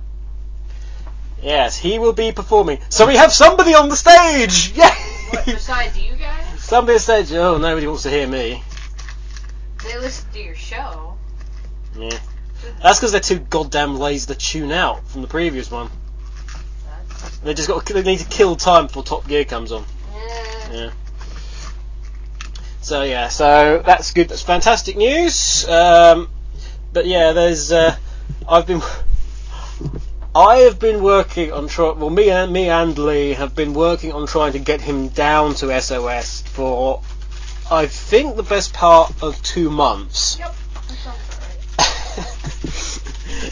Yes, 1.43 1.77
he 1.77 1.99
will 1.99 2.15
be 2.15 2.33
performing. 2.33 2.79
So 2.89 3.07
we 3.07 3.17
have 3.17 3.33
somebody 3.33 3.75
on 3.75 3.91
the 3.91 3.97
stage. 3.97 4.73
What, 4.75 5.47
Yay! 5.47 5.53
besides 5.53 5.99
you 5.99 6.15
guys? 6.17 6.45
somebody 6.59 6.95
on 6.95 7.01
stage. 7.01 7.33
Oh, 7.33 7.59
nobody 7.59 7.87
wants 7.87 8.05
to 8.05 8.11
hear 8.11 8.27
me. 8.27 8.63
They 9.85 9.99
listen 9.99 10.31
to 10.33 10.43
your 10.43 10.55
show. 10.55 11.19
Yeah. 11.99 12.19
That's 12.83 12.99
because 12.99 13.13
they're 13.13 13.21
too 13.21 13.41
goddamn 13.41 13.99
lazy 13.99 14.33
to 14.33 14.35
tune 14.35 14.73
out 14.73 15.07
from 15.07 15.21
the 15.21 15.29
previous 15.29 15.71
one. 15.71 15.91
They 17.45 17.53
just 17.55 17.69
got 17.69 17.85
they 17.85 18.03
need 18.03 18.21
to 18.21 18.25
kill 18.29 18.57
time 18.57 18.87
before 18.87 19.03
Top 19.03 19.29
Gear 19.29 19.45
comes 19.45 19.71
on. 19.71 19.85
Yeah. 20.73 20.91
So 22.81 23.03
yeah, 23.03 23.29
so 23.29 23.83
that's 23.85 24.13
good. 24.13 24.29
That's 24.29 24.43
fantastic 24.43 24.97
news. 24.97 25.69
Um, 25.69 26.31
but 26.93 27.07
yeah, 27.07 27.33
there's 27.33 27.71
uh, 27.71 27.97
I've 28.49 28.67
been 28.67 28.81
I 30.35 30.57
have 30.59 30.79
been 30.79 31.03
working 31.03 31.53
on 31.53 31.69
try. 31.69 31.93
Well, 31.93 32.11
me 32.11 32.31
and 32.31 32.53
me 32.53 32.69
and 32.69 32.97
Lee 32.99 33.35
have 33.35 33.55
been 33.55 33.75
working 33.75 34.13
on 34.13 34.27
trying 34.27 34.53
to 34.53 34.59
get 34.59 34.81
him 34.81 35.09
down 35.09 35.55
to 35.57 35.81
SOS 35.81 36.43
for 36.43 37.03
I 37.71 37.87
think 37.87 38.37
the 38.37 38.43
best 38.43 38.73
part 38.73 39.23
of 39.23 39.41
two 39.43 39.71
months. 39.71 40.39
Yep. 40.39 40.55
That 40.75 40.97
sounds 40.99 41.19
right. 41.79 43.01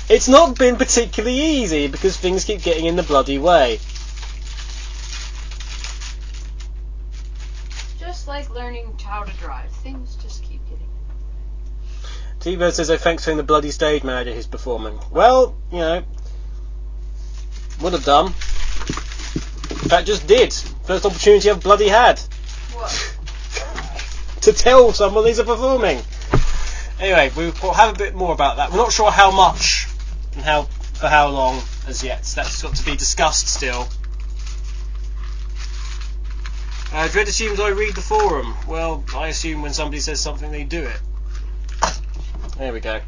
it's 0.09 0.29
not 0.29 0.59
been 0.59 0.77
particularly 0.77 1.39
easy 1.39 1.89
because 1.89 2.17
things 2.17 2.45
keep 2.45 2.63
getting 2.63 2.87
in 2.87 2.97
the 2.97 3.03
bloody 3.03 3.39
way. 3.39 3.79
Just 7.99 8.29
like 8.29 8.51
learning 8.51 8.97
how 9.03 9.25
to 9.25 9.33
drive. 9.39 9.71
Things 9.71 10.17
just 10.17 10.43
keep 10.43 10.61
getting. 10.65 10.85
In. 10.85 12.41
T-Bird 12.41 12.75
says, 12.75 12.91
oh, 12.91 12.97
thanks 12.97 13.25
for 13.25 13.35
the 13.35 13.43
bloody 13.43 13.71
stage 13.71 14.03
manager 14.03 14.33
he's 14.33 14.47
performing. 14.47 14.99
Well, 15.11 15.57
you 15.71 15.79
know, 15.79 16.03
would 17.81 17.93
have 17.93 18.05
done. 18.05 18.27
In 18.27 19.89
fact, 19.89 20.07
just 20.07 20.27
did. 20.27 20.53
First 20.85 21.05
opportunity 21.05 21.51
I've 21.51 21.63
bloody 21.63 21.89
had 21.89 22.19
What? 22.73 23.17
to 24.43 24.53
tell 24.53 24.93
someone 24.93 25.25
these 25.25 25.41
are 25.41 25.45
performing. 25.45 26.01
Anyway, 27.03 27.33
we'll 27.35 27.73
have 27.73 27.97
a 27.97 27.99
bit 27.99 28.15
more 28.15 28.33
about 28.33 28.59
that. 28.59 28.71
We're 28.71 28.77
not 28.77 28.93
sure 28.93 29.11
how 29.11 29.33
much 29.33 29.89
and 30.35 30.45
how 30.45 30.63
for 30.63 31.09
how 31.09 31.31
long 31.31 31.61
as 31.89 32.05
yet. 32.05 32.23
That's 32.37 32.63
got 32.63 32.77
to 32.77 32.85
be 32.85 32.95
discussed 32.95 33.49
still. 33.49 33.89
Uh, 36.93 37.09
Dread 37.09 37.27
assumes 37.27 37.59
I 37.59 37.71
read 37.71 37.97
the 37.97 38.03
forum. 38.03 38.55
Well, 38.69 39.03
I 39.17 39.29
assume 39.29 39.63
when 39.63 39.73
somebody 39.73 39.99
says 39.99 40.21
something, 40.21 40.53
they 40.53 40.63
do 40.63 40.85
it. 40.85 41.01
There 42.57 42.73
we 42.73 42.79
go. 42.79 43.01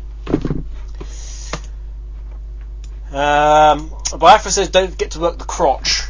Um, 3.13 3.95
Biafra 4.19 4.51
says 4.51 4.71
don't 4.71 4.99
get 4.99 5.13
to 5.13 5.21
work 5.21 5.39
the 5.39 5.45
crotch. 5.45 6.03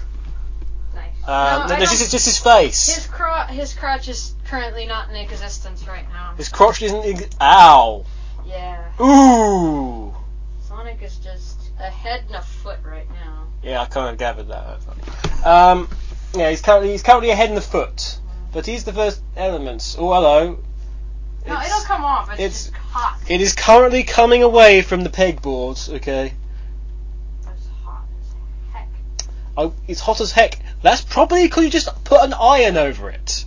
Um, 1.26 1.68
No, 1.68 1.76
this 1.76 2.00
is 2.00 2.10
just 2.10 2.26
his 2.26 2.38
face. 2.38 2.94
His 2.94 3.06
crotch, 3.06 3.50
his 3.50 3.72
crotch 3.74 4.08
is 4.08 4.34
currently 4.44 4.86
not 4.86 5.08
in 5.08 5.16
existence 5.16 5.86
right 5.88 6.06
now. 6.12 6.34
His 6.36 6.48
crotch 6.50 6.82
isn't. 6.82 7.04
ex- 7.04 7.36
Ow! 7.40 8.04
Yeah. 8.46 8.84
Ooh! 9.00 10.14
Sonic 10.68 11.00
is 11.02 11.16
just 11.16 11.58
a 11.80 11.84
head 11.90 12.24
and 12.26 12.36
a 12.36 12.42
foot 12.42 12.78
right 12.84 13.08
now. 13.10 13.46
Yeah, 13.62 13.80
I 13.80 13.86
kind 13.86 14.10
of 14.10 14.18
gathered 14.18 14.48
that. 14.48 14.80
Um, 15.46 15.88
yeah, 16.34 16.50
he's 16.50 16.60
currently 16.60 16.90
he's 16.90 17.02
currently 17.02 17.30
a 17.30 17.34
head 17.34 17.48
and 17.48 17.56
a 17.56 17.62
foot, 17.62 18.18
but 18.52 18.66
he's 18.66 18.84
the 18.84 18.92
first 18.92 19.22
element. 19.36 19.96
Oh, 19.98 20.12
hello. 20.12 20.58
No, 21.46 21.52
It's- 21.54 21.66
it'll 21.68 21.80
come 21.86 22.04
off. 22.04 22.28
It's, 22.32 22.38
it's- 22.40 22.62
just 22.64 22.74
hot. 22.76 23.18
It 23.28 23.40
is 23.40 23.54
currently 23.54 24.02
coming 24.02 24.42
away 24.42 24.82
from 24.82 25.02
the 25.04 25.10
pegboards. 25.10 25.88
Okay. 25.96 26.34
It's 27.46 27.66
hot 27.82 28.04
as 28.20 28.34
heck. 28.74 28.88
Oh, 29.56 29.72
it's 29.88 30.00
hot 30.00 30.20
as 30.20 30.32
heck. 30.32 30.58
That's 30.84 31.00
probably 31.00 31.44
because 31.44 31.64
you 31.64 31.70
just 31.70 32.04
put 32.04 32.22
an 32.22 32.34
iron 32.34 32.76
over 32.76 33.08
it. 33.08 33.46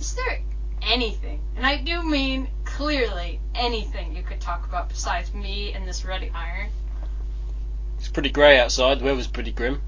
Is 0.00 0.14
there 0.14 0.40
anything, 0.80 1.42
and 1.54 1.66
I 1.66 1.76
do 1.76 2.02
mean 2.02 2.48
clearly 2.64 3.38
anything 3.54 4.16
you 4.16 4.22
could 4.22 4.40
talk 4.40 4.66
about 4.66 4.88
besides 4.88 5.34
me 5.34 5.74
and 5.74 5.86
this 5.86 6.06
ready 6.06 6.32
iron? 6.34 6.70
It's 7.98 8.08
pretty 8.08 8.30
grey 8.30 8.58
outside. 8.58 9.00
The 9.00 9.04
weather's 9.04 9.26
pretty 9.26 9.52
grim. 9.52 9.82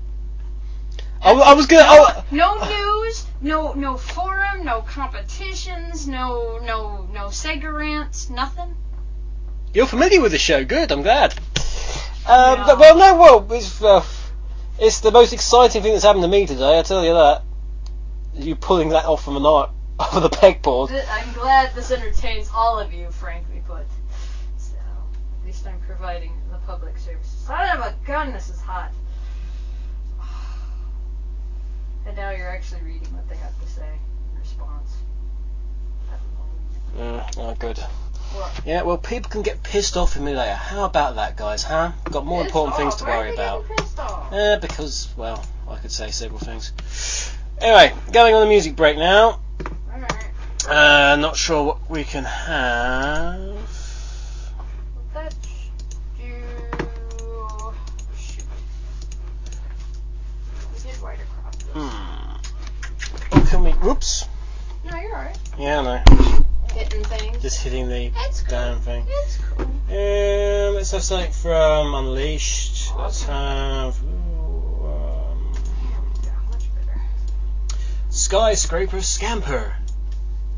I, 1.22 1.32
I 1.32 1.54
was 1.54 1.66
gonna. 1.66 1.86
Oh, 1.86 2.24
No 2.30 2.54
news, 2.62 3.26
no 3.40 3.72
no 3.72 3.96
forum, 3.96 4.62
no 4.62 4.82
competitions, 4.82 6.06
no 6.06 6.58
no 6.58 7.08
no 7.10 7.28
Sega 7.28 7.72
rants, 7.72 8.28
nothing. 8.28 8.76
You're 9.72 9.86
familiar 9.86 10.20
with 10.20 10.32
the 10.32 10.38
show. 10.38 10.62
Good. 10.62 10.92
I'm 10.92 11.00
glad. 11.00 11.32
Um, 12.28 12.78
well, 12.78 12.98
no. 12.98 13.16
Well, 13.18 13.52
it's 13.52 13.82
uh, 13.82 14.04
it's 14.80 15.00
the 15.00 15.10
most 15.10 15.32
exciting 15.32 15.82
thing 15.82 15.92
that's 15.92 16.04
happened 16.04 16.24
to 16.24 16.28
me 16.28 16.46
today. 16.46 16.78
I 16.78 16.82
tell 16.82 17.04
you 17.04 17.12
that. 17.12 17.42
You 18.34 18.56
pulling 18.56 18.90
that 18.90 19.04
off 19.04 19.22
from 19.24 19.36
a 19.36 19.40
night 19.40 19.68
of 19.98 20.22
the 20.22 20.30
pegboard. 20.30 20.90
I'm 21.10 21.32
glad 21.34 21.74
this 21.74 21.90
entertains 21.90 22.50
all 22.54 22.78
of 22.78 22.92
you, 22.92 23.10
frankly 23.10 23.62
put. 23.66 23.84
So 24.56 24.76
at 24.76 25.46
least 25.46 25.66
I'm 25.66 25.80
providing 25.80 26.32
the 26.50 26.58
public 26.58 26.96
service. 26.96 27.26
Son 27.26 27.76
of 27.76 27.84
a 27.84 27.94
gun, 28.06 28.32
this 28.32 28.48
is 28.48 28.60
hot. 28.60 28.92
And 32.06 32.16
now 32.16 32.30
you're 32.30 32.48
actually 32.48 32.80
reading 32.80 33.14
what 33.14 33.28
they 33.28 33.36
have 33.36 33.60
to 33.60 33.68
say 33.68 33.86
in 34.32 34.40
response. 34.40 34.96
Yeah, 36.96 37.28
oh, 37.36 37.54
good. 37.58 37.78
Yeah, 38.64 38.82
well, 38.82 38.98
people 38.98 39.30
can 39.30 39.42
get 39.42 39.62
pissed 39.62 39.96
off 39.96 40.16
at 40.16 40.22
me 40.22 40.34
later. 40.34 40.54
How 40.54 40.84
about 40.84 41.16
that, 41.16 41.36
guys? 41.36 41.62
Huh? 41.62 41.92
Got 42.04 42.24
more 42.26 42.42
Pissed 42.42 42.54
important 42.54 42.76
things 42.76 42.94
to 42.96 43.04
worry 43.04 43.32
about. 43.32 43.64
off? 43.98 44.32
Eh, 44.32 44.56
because, 44.58 45.08
well, 45.16 45.44
I 45.68 45.76
could 45.76 45.90
say 45.90 46.10
several 46.10 46.38
things. 46.38 46.72
Anyway, 47.60 47.92
going 48.12 48.34
on 48.34 48.40
the 48.40 48.46
music 48.46 48.76
break 48.76 48.96
now. 48.96 49.40
Alright. 49.92 50.30
Uh, 50.68 51.16
not 51.16 51.36
sure 51.36 51.64
what 51.64 51.90
we 51.90 52.04
can 52.04 52.24
have. 52.24 53.56
Let's 55.14 55.34
do. 55.36 55.48
Shoot. 58.16 58.44
We 60.74 60.90
did 60.90 61.02
Wider 61.02 61.22
Cross. 61.42 61.62
Hmm. 61.74 63.36
What 63.36 63.48
can 63.48 63.64
we? 63.64 63.72
Whoops. 63.72 64.26
No, 64.84 64.96
you're 64.96 65.10
alright. 65.16 65.38
Yeah, 65.58 65.82
no. 65.82 66.44
Hitting 66.74 67.04
things. 67.04 67.42
Just 67.42 67.62
hitting 67.62 67.88
the 67.88 68.12
It's 68.26 68.42
cool. 68.42 68.50
damn 68.50 68.80
thing. 68.80 69.04
It's 69.08 69.38
cool. 69.38 69.66
Um, 69.66 70.74
let's 70.74 70.90
have 70.92 71.02
something 71.02 71.32
from 71.32 71.94
Unleashed. 71.94 72.92
Let's 72.96 73.24
have. 73.24 74.00
ooh, 74.04 74.86
um, 74.86 75.52
Yeah, 76.24 76.30
much 76.50 76.64
better. 76.74 77.00
Skyscraper 78.10 79.00
Scamper. 79.02 79.74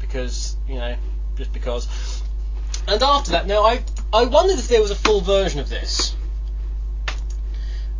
Because, 0.00 0.56
you 0.68 0.74
know, 0.76 0.96
just 1.36 1.52
because. 1.52 1.88
And 2.86 3.02
after 3.02 3.30
that, 3.32 3.46
now 3.46 3.62
I 3.62 3.82
I 4.12 4.24
wondered 4.24 4.58
if 4.58 4.68
there 4.68 4.82
was 4.82 4.90
a 4.90 4.96
full 4.96 5.22
version 5.22 5.60
of 5.60 5.70
this. 5.70 6.14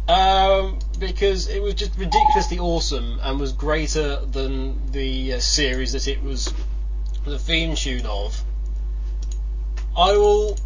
Um, 0.09 0.81
because 0.99 1.49
it 1.49 1.63
was 1.63 1.75
just 1.75 1.97
ridiculously 1.97 2.59
awesome 2.59 3.19
and 3.23 3.41
was 3.41 3.53
greater 3.53 4.17
than 4.27 4.91
the 4.93 5.35
uh, 5.35 5.41
series 5.41 5.93
that 5.93 6.09
it 6.09 6.23
was 6.23 6.53
the 7.25 7.39
theme 7.39 7.75
tune 7.75 8.07
of. 8.07 8.43
I 9.97 10.13
will. 10.13 10.57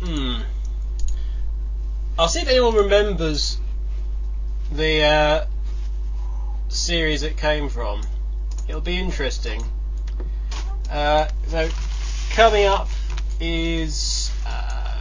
Hmm. 0.00 0.42
I'll 2.18 2.28
see 2.28 2.40
if 2.40 2.48
anyone 2.48 2.74
remembers 2.74 3.58
the 4.72 5.02
uh, 5.02 5.46
series 6.68 7.22
it 7.22 7.36
came 7.36 7.68
from. 7.68 8.02
It'll 8.68 8.80
be 8.80 8.98
interesting. 8.98 9.62
Uh, 10.90 11.28
so, 11.48 11.68
coming 12.32 12.66
up 12.66 12.88
is 13.40 14.30
uh, 14.46 14.94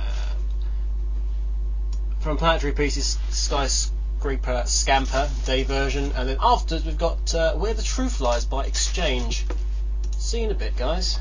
from 2.19 2.37
Planetary 2.37 2.73
Pieces 2.73 3.17
Skyscraper 3.29 4.63
Scamper 4.65 5.29
Day 5.45 5.63
version, 5.63 6.11
and 6.15 6.29
then 6.29 6.37
afterwards 6.41 6.85
we've 6.85 6.97
got 6.97 7.33
uh, 7.33 7.53
Where 7.53 7.73
the 7.73 7.83
Truth 7.83 8.19
Lies 8.19 8.45
by 8.45 8.65
Exchange. 8.65 9.45
See 10.25 10.39
you 10.39 10.45
in 10.45 10.51
a 10.51 10.55
bit, 10.55 10.75
guys. 10.75 11.19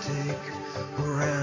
take 0.00 0.96
breath 0.96 1.35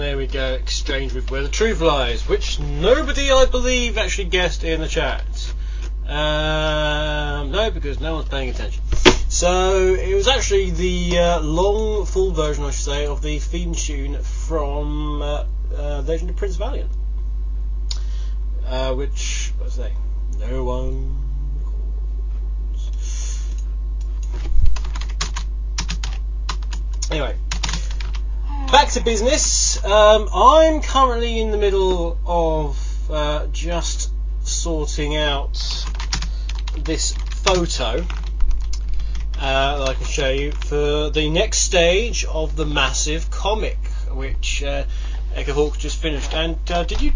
There 0.00 0.16
we 0.16 0.26
go, 0.26 0.54
exchange 0.54 1.12
with 1.12 1.30
Where 1.30 1.42
the 1.42 1.50
Truth 1.50 1.82
Lies, 1.82 2.26
which 2.26 2.58
nobody, 2.58 3.30
I 3.30 3.44
believe, 3.44 3.98
actually 3.98 4.30
guessed 4.30 4.64
in 4.64 4.80
the 4.80 4.88
chat. 4.88 5.22
Um, 6.06 7.50
no, 7.50 7.70
because 7.70 8.00
no 8.00 8.14
one's 8.14 8.28
paying 8.30 8.48
attention. 8.48 8.82
So, 9.28 9.94
it 9.94 10.14
was 10.14 10.26
actually 10.26 10.70
the 10.70 11.18
uh, 11.18 11.40
long, 11.40 12.06
full 12.06 12.30
version, 12.30 12.64
I 12.64 12.70
should 12.70 12.86
say, 12.86 13.06
of 13.06 13.20
the 13.20 13.38
theme 13.40 13.74
tune 13.74 14.22
from 14.22 15.20
uh, 15.20 15.44
uh, 15.76 16.02
Legend 16.06 16.30
of 16.30 16.36
Prince 16.36 16.56
Valiant. 16.56 16.90
Uh, 18.66 18.94
which, 18.94 19.52
was 19.62 19.74
say? 19.74 19.92
No 20.38 20.64
one. 20.64 21.18
Anyway, 27.10 27.36
back 28.72 28.88
to 28.90 29.00
business. 29.02 29.82
Um, 29.84 30.28
I'm 30.32 30.80
currently 30.82 31.40
in 31.40 31.50
the 31.50 31.58
middle 31.58 32.18
of 32.26 33.10
uh, 33.10 33.46
just 33.48 34.10
sorting 34.42 35.16
out 35.16 35.54
this 36.78 37.12
photo 37.12 38.04
uh, 39.40 39.78
that 39.78 39.88
I 39.88 39.94
can 39.94 40.04
show 40.06 40.30
you 40.30 40.52
for 40.52 41.10
the 41.10 41.28
next 41.30 41.58
stage 41.58 42.24
of 42.24 42.56
the 42.56 42.66
massive 42.66 43.30
comic, 43.30 43.78
which 44.10 44.62
uh, 44.62 44.84
Echo 45.34 45.52
Hawk 45.52 45.78
just 45.78 46.00
finished. 46.00 46.32
And 46.34 46.58
uh, 46.70 46.84
did 46.84 47.00
you 47.00 47.12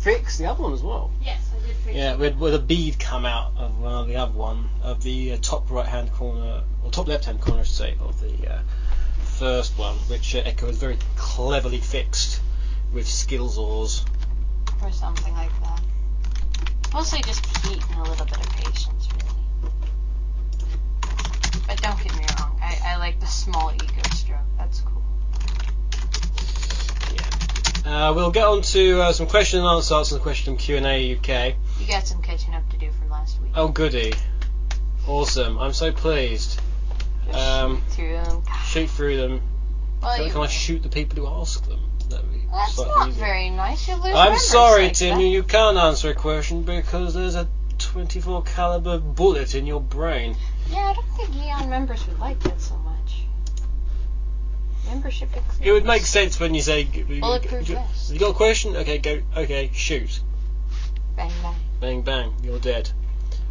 fix 0.00 0.38
the 0.38 0.46
other 0.46 0.62
one 0.62 0.72
as 0.72 0.82
well? 0.82 1.10
Yes, 1.22 1.40
I 1.56 1.66
did 1.66 1.76
fix 1.76 1.96
Yeah, 1.96 2.12
it. 2.12 2.18
with, 2.18 2.36
with 2.36 2.54
a 2.54 2.58
bead 2.58 2.98
come 2.98 3.24
out 3.24 3.52
of 3.56 3.78
one 3.78 4.08
the 4.08 4.16
other 4.16 4.32
one 4.32 4.68
of 4.82 5.02
the 5.02 5.32
uh, 5.32 5.38
top 5.40 5.70
right 5.70 5.86
hand 5.86 6.12
corner 6.12 6.62
or 6.84 6.90
top 6.90 7.06
left 7.08 7.24
hand 7.24 7.40
corner, 7.40 7.60
I 7.60 7.64
should 7.64 7.74
say, 7.74 7.96
of 8.00 8.20
the 8.20 8.52
uh, 8.54 8.58
first 9.38 9.76
one, 9.78 9.96
which 10.08 10.34
uh, 10.34 10.42
Echo 10.44 10.66
has 10.66 10.76
very 10.76 10.98
cleverly 11.16 11.78
fixed 11.78 12.40
with 12.92 13.08
skills 13.08 13.58
ores. 13.58 14.04
or 14.82 14.92
something 14.92 15.32
like 15.34 15.50
that. 15.62 15.80
Mostly 16.92 17.20
just 17.22 17.44
heat 17.64 17.82
and 17.90 18.06
a 18.06 18.10
little 18.10 18.26
bit 18.26 18.36
of 18.36 18.48
patience, 18.50 19.08
really. 19.12 19.72
But 21.66 21.80
don't 21.80 21.96
get 22.02 22.14
me 22.16 22.24
wrong, 22.38 22.58
I, 22.62 22.78
I 22.84 22.96
like 22.98 23.18
the 23.18 23.26
small 23.26 23.72
ego 23.74 24.02
stroke. 24.14 24.40
That's 24.58 24.80
cool. 24.80 25.02
Yeah. 27.84 28.08
Uh, 28.08 28.12
we'll 28.14 28.30
get 28.30 28.44
on 28.44 28.62
to 28.62 29.00
uh, 29.00 29.12
some 29.12 29.26
question 29.26 29.60
and 29.60 29.68
answers 29.68 30.12
and 30.12 30.20
question 30.20 30.56
Q 30.56 30.76
and 30.76 30.86
A 30.86 31.16
UK. 31.16 31.54
You 31.80 31.86
got 31.86 32.06
some 32.06 32.20
catching 32.20 32.54
up 32.54 32.68
to 32.70 32.76
do 32.76 32.90
from 32.92 33.08
last 33.08 33.40
week. 33.40 33.52
Oh 33.54 33.68
goody, 33.68 34.12
awesome! 35.06 35.58
I'm 35.58 35.72
so 35.72 35.90
pleased. 35.92 36.60
Um, 37.32 37.76
shoot 37.76 37.92
through 37.94 38.12
them. 38.12 38.42
Shoot 38.66 38.90
through 38.90 39.16
them. 39.16 39.42
Well, 40.02 40.16
Can, 40.16 40.26
you, 40.26 40.32
can 40.32 40.40
I 40.42 40.46
shoot 40.48 40.82
the 40.82 40.88
people 40.88 41.24
who 41.24 41.40
ask 41.40 41.64
them? 41.66 41.80
That 42.10 42.22
would 42.22 42.32
be 42.32 42.46
that's 42.50 42.78
not 42.78 43.08
easier. 43.08 43.24
very 43.24 43.50
nice. 43.50 43.88
You 43.88 43.94
lose 43.94 44.14
I'm 44.14 44.38
sorry, 44.38 44.84
like 44.84 44.98
that. 44.98 45.20
you 45.20 45.42
can't 45.42 45.76
answer 45.76 46.10
a 46.10 46.14
question 46.14 46.62
because 46.64 47.14
there's 47.14 47.36
a 47.36 47.48
24 47.78 48.42
caliber 48.42 48.98
bullet 48.98 49.54
in 49.54 49.66
your 49.66 49.80
brain. 49.80 50.36
Yeah, 50.70 50.78
I 50.78 50.94
don't 50.94 51.08
think 51.16 51.34
Neon 51.34 51.70
members 51.70 52.06
would 52.06 52.18
like 52.18 52.40
that 52.40 52.60
so 52.60 52.76
much. 52.78 53.22
Membership 54.86 55.28
exists. 55.36 55.60
It 55.62 55.72
would 55.72 55.84
make 55.84 56.02
sense 56.02 56.38
when 56.38 56.54
you 56.54 56.60
say, 56.60 56.84
Bulletproof 56.84 57.68
you, 57.68 57.76
vest. 57.76 58.12
you 58.12 58.18
got 58.18 58.30
a 58.30 58.34
question? 58.34 58.76
Okay, 58.76 58.98
go. 58.98 59.22
Okay, 59.36 59.70
shoot. 59.72 60.20
Bang 61.16 61.32
bang. 61.42 61.54
Bang 61.80 62.02
bang, 62.02 62.34
you're 62.42 62.58
dead. 62.58 62.90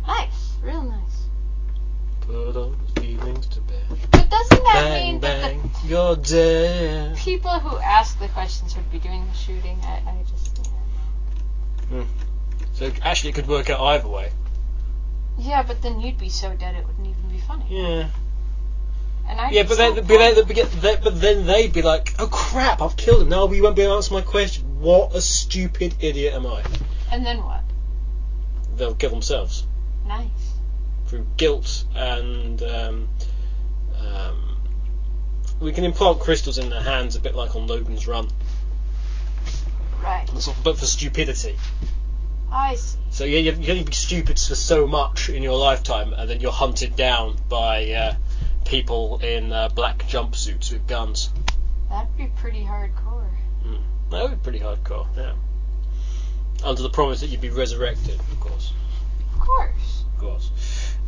Nice, 0.05 0.55
real 0.61 0.83
nice. 0.83 1.10
Put 2.31 2.55
all 2.55 2.69
the 2.93 3.01
feelings 3.01 3.47
to 3.47 3.61
bed. 3.61 3.83
But 4.11 4.29
doesn't 4.29 4.63
that 4.63 4.73
Bang 4.73 5.11
mean 5.13 5.21
that 5.21 5.41
the 5.41 5.47
bang, 5.57 5.71
you're 5.85 6.15
dead. 6.15 7.17
people 7.17 7.59
who 7.59 7.77
ask 7.77 8.17
the 8.19 8.29
questions 8.29 8.75
would 8.75 8.89
be 8.89 8.99
doing 8.99 9.25
the 9.27 9.33
shooting. 9.37 9.77
I, 9.83 10.01
I 10.07 10.23
just 10.31 10.57
yeah. 11.91 11.97
Hmm. 12.03 12.03
So 12.73 12.91
actually, 13.01 13.31
it 13.31 13.33
could 13.35 13.47
work 13.47 13.69
out 13.69 13.81
either 13.81 14.07
way. 14.07 14.31
yeah, 15.37 15.61
but 15.63 15.81
then 15.81 15.99
you'd 15.99 16.17
be 16.17 16.29
so 16.29 16.55
dead 16.55 16.75
it 16.75 16.85
wouldn't 16.87 17.05
even 17.07 17.29
be 17.29 17.39
funny. 17.39 17.65
Yeah. 17.69 18.07
And 19.27 19.39
I 19.39 19.49
Yeah, 19.51 19.63
but 19.63 19.77
then, 19.77 19.95
but 19.95 20.07
then, 20.07 20.35
but 20.35 20.81
then- 20.81 20.99
but 21.03 21.19
then 21.21 21.45
they'd 21.45 21.73
be 21.73 21.81
like, 21.81 22.15
"Oh 22.17 22.27
crap, 22.27 22.81
I've 22.81 22.95
killed 22.95 23.21
him. 23.23 23.29
Now 23.29 23.45
we 23.45 23.59
won't 23.61 23.75
be 23.75 23.81
able 23.81 23.93
to 23.93 23.97
answer 23.97 24.13
my 24.13 24.21
question. 24.21 24.79
What 24.79 25.13
a 25.13 25.21
stupid 25.21 25.95
idiot 25.99 26.33
am 26.33 26.47
I?" 26.47 26.63
and 27.11 27.25
then 27.25 27.43
what? 27.43 27.61
They'll 28.77 28.95
kill 28.95 29.09
themselves. 29.11 29.67
Nice. 30.07 30.40
Through 31.11 31.27
guilt 31.35 31.83
and 31.93 32.63
um, 32.63 33.09
um, 33.99 34.57
we 35.59 35.73
can 35.73 35.83
implant 35.83 36.21
crystals 36.21 36.57
in 36.57 36.69
their 36.69 36.81
hands 36.81 37.17
a 37.17 37.19
bit 37.19 37.35
like 37.35 37.53
on 37.53 37.67
Logan's 37.67 38.07
Run, 38.07 38.29
Right. 40.01 40.25
but 40.63 40.77
for 40.77 40.85
stupidity. 40.85 41.57
I 42.49 42.75
see. 42.75 42.97
So 43.09 43.25
yeah, 43.25 43.39
you 43.39 43.51
can 43.51 43.69
only 43.71 43.83
be 43.83 43.91
stupid 43.91 44.39
for 44.39 44.55
so 44.55 44.87
much 44.87 45.27
in 45.27 45.43
your 45.43 45.57
lifetime, 45.57 46.13
and 46.13 46.29
then 46.29 46.39
you're 46.39 46.53
hunted 46.53 46.95
down 46.95 47.35
by 47.49 47.91
uh, 47.91 48.15
people 48.63 49.19
in 49.19 49.51
uh, 49.51 49.67
black 49.67 49.99
jumpsuits 50.07 50.71
with 50.71 50.87
guns. 50.87 51.29
That'd 51.89 52.17
be 52.17 52.31
pretty 52.37 52.63
hardcore. 52.63 53.27
That 54.11 54.23
would 54.23 54.31
be 54.31 54.43
pretty 54.43 54.59
hardcore. 54.59 55.07
Yeah. 55.17 55.33
Under 56.63 56.81
the 56.81 56.89
promise 56.89 57.19
that 57.19 57.27
you'd 57.27 57.41
be 57.41 57.49
resurrected, 57.49 58.17
of 58.17 58.39
course. 58.39 58.71
Of 59.33 59.39
course. 59.41 60.03
Of 60.13 60.19
course. 60.21 60.51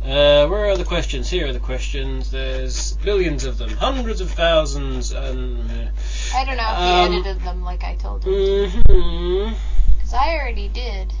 Uh, 0.04 0.46
where 0.48 0.66
are 0.66 0.76
the 0.76 0.84
questions? 0.84 1.30
Here 1.30 1.48
are 1.48 1.52
the 1.52 1.58
questions. 1.60 2.30
There's 2.30 2.94
billions 2.98 3.44
of 3.44 3.56
them, 3.56 3.70
hundreds 3.70 4.20
of 4.20 4.30
thousands, 4.30 5.12
and. 5.12 5.70
Uh, 5.70 5.86
I 6.34 6.44
don't 6.44 6.56
know 6.58 6.62
if 6.72 6.78
Um, 6.78 7.12
he 7.12 7.18
edited 7.18 7.42
them 7.42 7.62
like 7.64 7.84
I 7.84 7.96
told 7.96 8.22
him. 8.24 8.68
hmm 8.70 9.52
Because 9.96 10.12
I 10.12 10.34
already 10.34 10.68
did. 10.68 11.12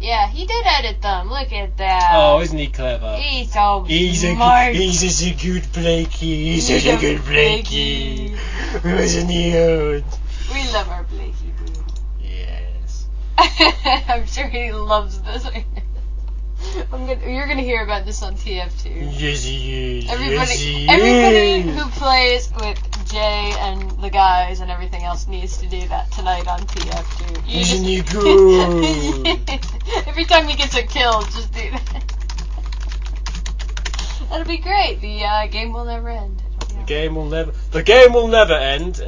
Yeah, 0.00 0.26
he 0.28 0.44
did 0.44 0.66
edit 0.66 1.00
them. 1.02 1.30
Look 1.30 1.52
at 1.52 1.76
that. 1.78 2.10
Oh, 2.14 2.40
isn't 2.40 2.58
he 2.58 2.66
clever? 2.66 3.16
He's 3.16 3.52
so 3.52 3.84
He's 3.84 4.24
a, 4.24 4.34
smart. 4.34 4.74
he's 4.74 5.22
a 5.22 5.32
good 5.34 5.72
Blakey. 5.72 6.52
He's, 6.52 6.68
He's 6.68 6.82
such 6.82 6.92
a 6.92 6.96
a 6.96 7.00
good 7.00 7.24
Blakey. 7.24 8.34
Wasn't 8.84 9.30
he 9.30 9.52
good? 9.52 10.04
We 10.52 10.72
love 10.72 10.88
our 10.88 11.04
Blakey 11.04 11.52
Boo. 11.64 11.84
Yes. 12.20 13.06
I'm 14.08 14.26
sure 14.26 14.48
he 14.48 14.72
loves 14.72 15.20
this. 15.22 15.46
I'm 16.92 17.06
gonna, 17.06 17.26
you're 17.30 17.46
gonna 17.46 17.62
hear 17.62 17.82
about 17.82 18.04
this 18.04 18.22
on 18.22 18.34
TF2. 18.34 19.20
Yes, 19.20 19.44
he 19.44 19.98
is. 19.98 20.04
yes, 20.04 20.12
Everybody, 20.12 20.52
he 20.56 20.88
everybody 20.88 21.60
who 21.62 21.88
plays 21.90 22.52
with 22.60 23.06
Jay 23.10 23.52
and 23.58 23.90
the 24.02 24.10
guys 24.10 24.60
and 24.60 24.70
everything 24.70 25.02
else 25.02 25.26
needs 25.28 25.58
to 25.58 25.66
do 25.66 25.86
that 25.88 26.10
tonight 26.12 26.46
on 26.48 26.60
TF2. 26.60 27.48
You 27.48 27.60
Isn't 27.60 27.84
just- 27.84 28.12
good? 28.12 30.06
Every 30.08 30.24
time 30.24 30.46
he 30.48 30.56
gets 30.56 30.76
a 30.76 30.82
kill, 30.82 31.22
just 31.22 31.52
do 31.52 31.70
that. 31.70 32.02
That'll 34.30 34.46
be 34.46 34.58
great. 34.58 35.00
The 35.00 35.24
uh, 35.24 35.46
game 35.46 35.72
will 35.72 35.84
never 35.84 36.08
end. 36.08 36.42
The 36.68 36.82
game 36.86 37.14
will 37.14 37.26
never. 37.26 37.52
The 37.70 37.82
game 37.82 38.12
will 38.12 38.28
never 38.28 38.54
end. 38.54 39.00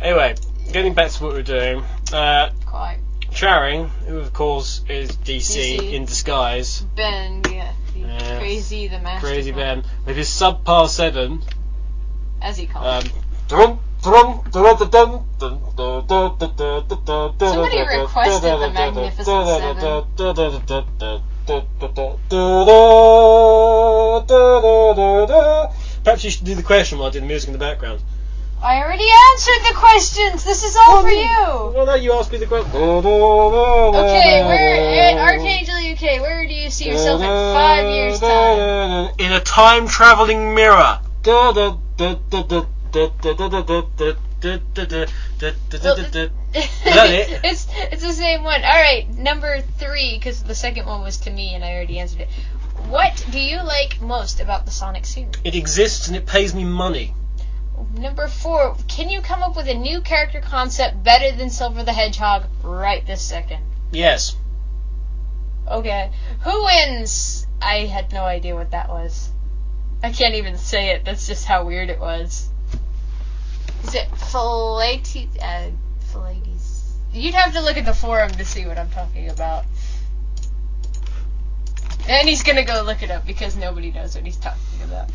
Anyway, 0.00 0.34
getting 0.72 0.94
back 0.94 1.10
to 1.12 1.24
what 1.24 1.32
we're 1.34 1.42
doing. 1.42 1.82
Uh, 2.12 2.50
Quite. 2.66 2.98
Charing, 3.34 3.88
who 4.06 4.18
of 4.18 4.32
course 4.32 4.82
is 4.88 5.16
DC, 5.16 5.78
DC. 5.78 5.92
in 5.92 6.04
disguise. 6.04 6.82
Ben, 6.94 7.42
yeah, 7.50 7.72
the 7.92 8.36
crazy 8.38 8.86
the 8.86 9.00
master. 9.00 9.26
Crazy 9.26 9.50
Ben 9.50 9.82
with 10.06 10.16
his 10.16 10.28
subpar 10.28 10.88
seven. 10.88 11.42
As 12.40 12.56
he 12.56 12.66
calls 12.66 13.04
um, 13.04 13.10
it. 13.10 13.12
Somebody 13.48 13.80
requested 17.80 18.52
the 18.52 18.70
Magnificent 18.72 19.26
Seven. 19.26 19.76
Perhaps 26.04 26.24
you 26.24 26.30
should 26.30 26.44
do 26.44 26.54
the 26.54 26.62
question 26.62 26.98
while 26.98 27.08
I 27.08 27.10
do 27.10 27.20
the 27.20 27.26
music 27.26 27.48
in 27.48 27.52
the 27.52 27.58
background. 27.58 28.00
I 28.62 28.82
already 28.82 29.08
answered 29.32 29.62
the 29.68 29.74
questions. 29.76 30.44
This 30.44 30.64
is 30.64 30.76
all 30.76 31.02
for 31.02 31.10
you. 31.10 31.74
Well, 31.74 31.86
no, 31.86 31.94
you 31.94 32.12
asked 32.12 32.32
me 32.32 32.38
the 32.38 32.46
question. 32.46 32.70
Okay, 32.72 34.42
where 34.44 34.74
at 35.00 35.18
Archangel 35.18 35.74
UK? 35.74 36.20
Where 36.20 36.46
do 36.46 36.54
you 36.54 36.70
see 36.70 36.88
yourself 36.88 37.20
in 37.20 37.26
five 37.26 37.88
years' 37.90 38.20
time? 38.20 39.14
In 39.18 39.32
a 39.32 39.40
time 39.40 39.86
traveling 39.86 40.54
mirror. 40.54 41.00
that 45.82 47.10
it? 47.10 47.40
it's 47.44 47.66
it's 47.92 48.02
the 48.02 48.12
same 48.12 48.44
one. 48.44 48.62
All 48.62 48.80
right, 48.80 49.08
number 49.10 49.60
three, 49.60 50.16
because 50.16 50.42
the 50.42 50.54
second 50.54 50.86
one 50.86 51.00
was 51.02 51.18
to 51.18 51.30
me 51.30 51.54
and 51.54 51.64
I 51.64 51.72
already 51.72 51.98
answered 51.98 52.22
it. 52.22 52.28
What 52.88 53.26
do 53.30 53.40
you 53.40 53.62
like 53.62 54.00
most 54.00 54.40
about 54.40 54.66
the 54.66 54.70
Sonic 54.70 55.06
series? 55.06 55.34
It 55.42 55.54
exists 55.54 56.08
and 56.08 56.16
it 56.16 56.26
pays 56.26 56.54
me 56.54 56.64
money. 56.64 57.14
Number 57.96 58.28
four, 58.28 58.76
can 58.88 59.08
you 59.08 59.20
come 59.20 59.42
up 59.42 59.56
with 59.56 59.68
a 59.68 59.74
new 59.74 60.00
character 60.00 60.40
concept 60.40 61.02
better 61.02 61.36
than 61.36 61.50
Silver 61.50 61.82
the 61.82 61.92
Hedgehog 61.92 62.44
right 62.62 63.06
this 63.06 63.22
second? 63.22 63.62
Yes. 63.92 64.36
Okay. 65.68 66.10
Who 66.40 66.64
wins? 66.64 67.46
I 67.62 67.86
had 67.86 68.12
no 68.12 68.24
idea 68.24 68.54
what 68.54 68.72
that 68.72 68.88
was. 68.88 69.30
I 70.02 70.12
can't 70.12 70.34
even 70.34 70.58
say 70.58 70.90
it. 70.90 71.04
That's 71.04 71.26
just 71.26 71.46
how 71.46 71.64
weird 71.64 71.88
it 71.88 71.98
was. 71.98 72.48
Is 73.84 73.94
it 73.94 74.08
Philates? 74.16 75.16
Uh, 75.40 75.70
Philates. 76.12 76.94
You'd 77.12 77.34
have 77.34 77.54
to 77.54 77.60
look 77.60 77.76
at 77.76 77.84
the 77.84 77.94
forum 77.94 78.30
to 78.32 78.44
see 78.44 78.66
what 78.66 78.76
I'm 78.76 78.90
talking 78.90 79.30
about. 79.30 79.64
And 82.08 82.28
he's 82.28 82.42
gonna 82.42 82.64
go 82.64 82.82
look 82.82 83.02
it 83.02 83.10
up 83.10 83.26
because 83.26 83.56
nobody 83.56 83.90
knows 83.92 84.14
what 84.14 84.24
he's 84.24 84.36
talking 84.36 84.82
about. 84.84 85.08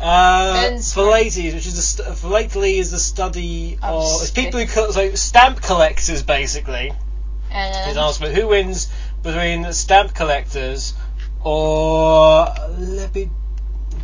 Uh, 0.00 0.78
philates, 0.78 1.36
which 1.36 1.66
is 1.66 1.76
the 1.76 1.82
st- 1.82 2.16
philately 2.18 2.78
is 2.78 2.90
the 2.90 2.98
study 2.98 3.78
Of 3.82 4.04
of 4.16 4.22
it's 4.22 4.30
people 4.30 4.60
who 4.60 4.66
co- 4.66 4.90
so 4.90 5.14
stamp 5.14 5.62
collectors 5.62 6.22
basically. 6.22 6.92
And 7.50 7.96
answer, 7.96 8.30
who 8.32 8.48
wins 8.48 8.92
between 9.22 9.72
stamp 9.72 10.12
collectors 10.14 10.94
or 11.42 12.46
lepi- 12.46 13.30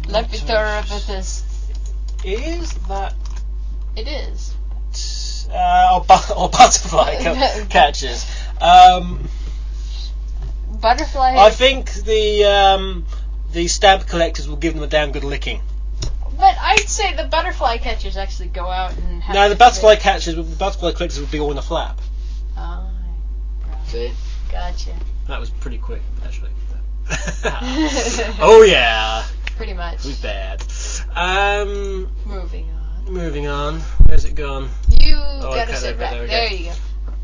Lepidopithecus. 0.04 1.42
Is 2.24 2.72
that 2.88 3.14
It 3.96 4.06
is. 4.08 4.54
uh, 5.52 5.90
or, 5.94 6.00
bu- 6.04 6.34
or 6.34 6.48
butterfly 6.50 7.16
ca- 7.22 7.64
catchers? 7.68 8.24
Um, 8.60 9.28
Butterfly. 10.80 11.34
I 11.36 11.50
think 11.50 11.92
the 11.92 12.44
um, 12.44 13.04
the 13.52 13.66
stamp 13.68 14.06
collectors 14.06 14.48
will 14.48 14.56
give 14.56 14.74
them 14.74 14.82
a 14.82 14.86
damn 14.86 15.12
good 15.12 15.24
licking. 15.24 15.60
But 16.40 16.56
I'd 16.58 16.88
say 16.88 17.14
the 17.14 17.24
butterfly 17.24 17.76
catchers 17.78 18.16
actually 18.16 18.48
go 18.48 18.68
out 18.68 18.96
and 18.96 19.22
have 19.22 19.34
No, 19.34 19.48
the 19.48 19.54
butterfly 19.54 19.94
say- 19.94 20.00
catchers, 20.00 20.34
the 20.36 20.42
butterfly 20.42 20.92
collectors 20.92 21.20
would 21.20 21.30
be 21.30 21.38
all 21.40 21.52
in 21.52 21.58
a 21.58 21.62
flap. 21.62 22.00
Oh, 22.56 22.90
See, 23.86 24.10
gotcha. 24.50 24.94
that 25.28 25.38
was 25.38 25.50
pretty 25.50 25.78
quick, 25.78 26.02
actually. 26.24 26.50
oh 28.40 28.62
yeah, 28.68 29.24
Pretty 29.56 29.72
much. 29.74 30.02
who's 30.04 30.20
bad? 30.20 30.62
Um, 31.14 32.08
Moving 32.24 32.70
on. 32.70 33.12
moving 33.12 33.46
on. 33.48 33.80
Where's 34.06 34.24
it 34.24 34.34
gone? 34.34 34.68
You 35.00 35.16
I 35.16 35.40
gotta 35.40 35.74
sit 35.76 35.90
it, 35.94 35.98
back. 35.98 36.12
there 36.12 36.26
There, 36.26 36.52
you 36.52 36.66
go. 36.66 36.72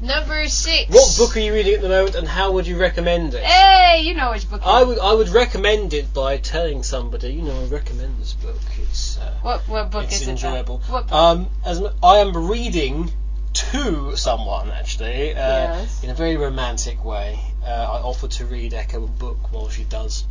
Number 0.00 0.46
six. 0.48 0.92
What 0.92 1.16
book 1.16 1.36
are 1.36 1.40
you 1.40 1.54
reading 1.54 1.74
at 1.74 1.80
the 1.80 1.88
moment, 1.88 2.16
and 2.16 2.28
how 2.28 2.52
would 2.52 2.66
you 2.66 2.78
recommend 2.78 3.32
it? 3.32 3.42
Hey, 3.42 4.02
you 4.02 4.14
know 4.14 4.30
which 4.32 4.48
book. 4.48 4.60
I 4.64 4.82
would 4.84 4.98
I 4.98 5.14
would 5.14 5.30
recommend 5.30 5.94
it 5.94 6.12
by 6.12 6.36
telling 6.36 6.82
somebody, 6.82 7.32
you 7.32 7.42
know, 7.42 7.62
I 7.62 7.64
recommend 7.66 8.20
this 8.20 8.34
book. 8.34 8.60
It's 8.82 9.16
uh, 9.18 9.34
What 9.40 9.62
what 9.68 9.90
book 9.90 10.04
it's 10.04 10.20
is 10.20 10.28
enjoyable. 10.28 10.82
it? 10.86 10.90
What? 10.92 11.10
Um, 11.10 11.48
as 11.64 11.80
I 12.02 12.18
am 12.18 12.36
reading 12.48 13.10
to 13.54 14.14
someone 14.16 14.70
actually, 14.70 15.32
uh, 15.32 15.36
Yes. 15.78 16.04
in 16.04 16.10
a 16.10 16.14
very 16.14 16.36
romantic 16.36 17.02
way. 17.02 17.40
Uh, 17.64 17.68
I 17.68 18.00
offer 18.02 18.28
to 18.28 18.44
read 18.44 18.74
Echo 18.74 19.02
a 19.04 19.08
book 19.08 19.50
while 19.50 19.70
she 19.70 19.84
does 19.84 20.24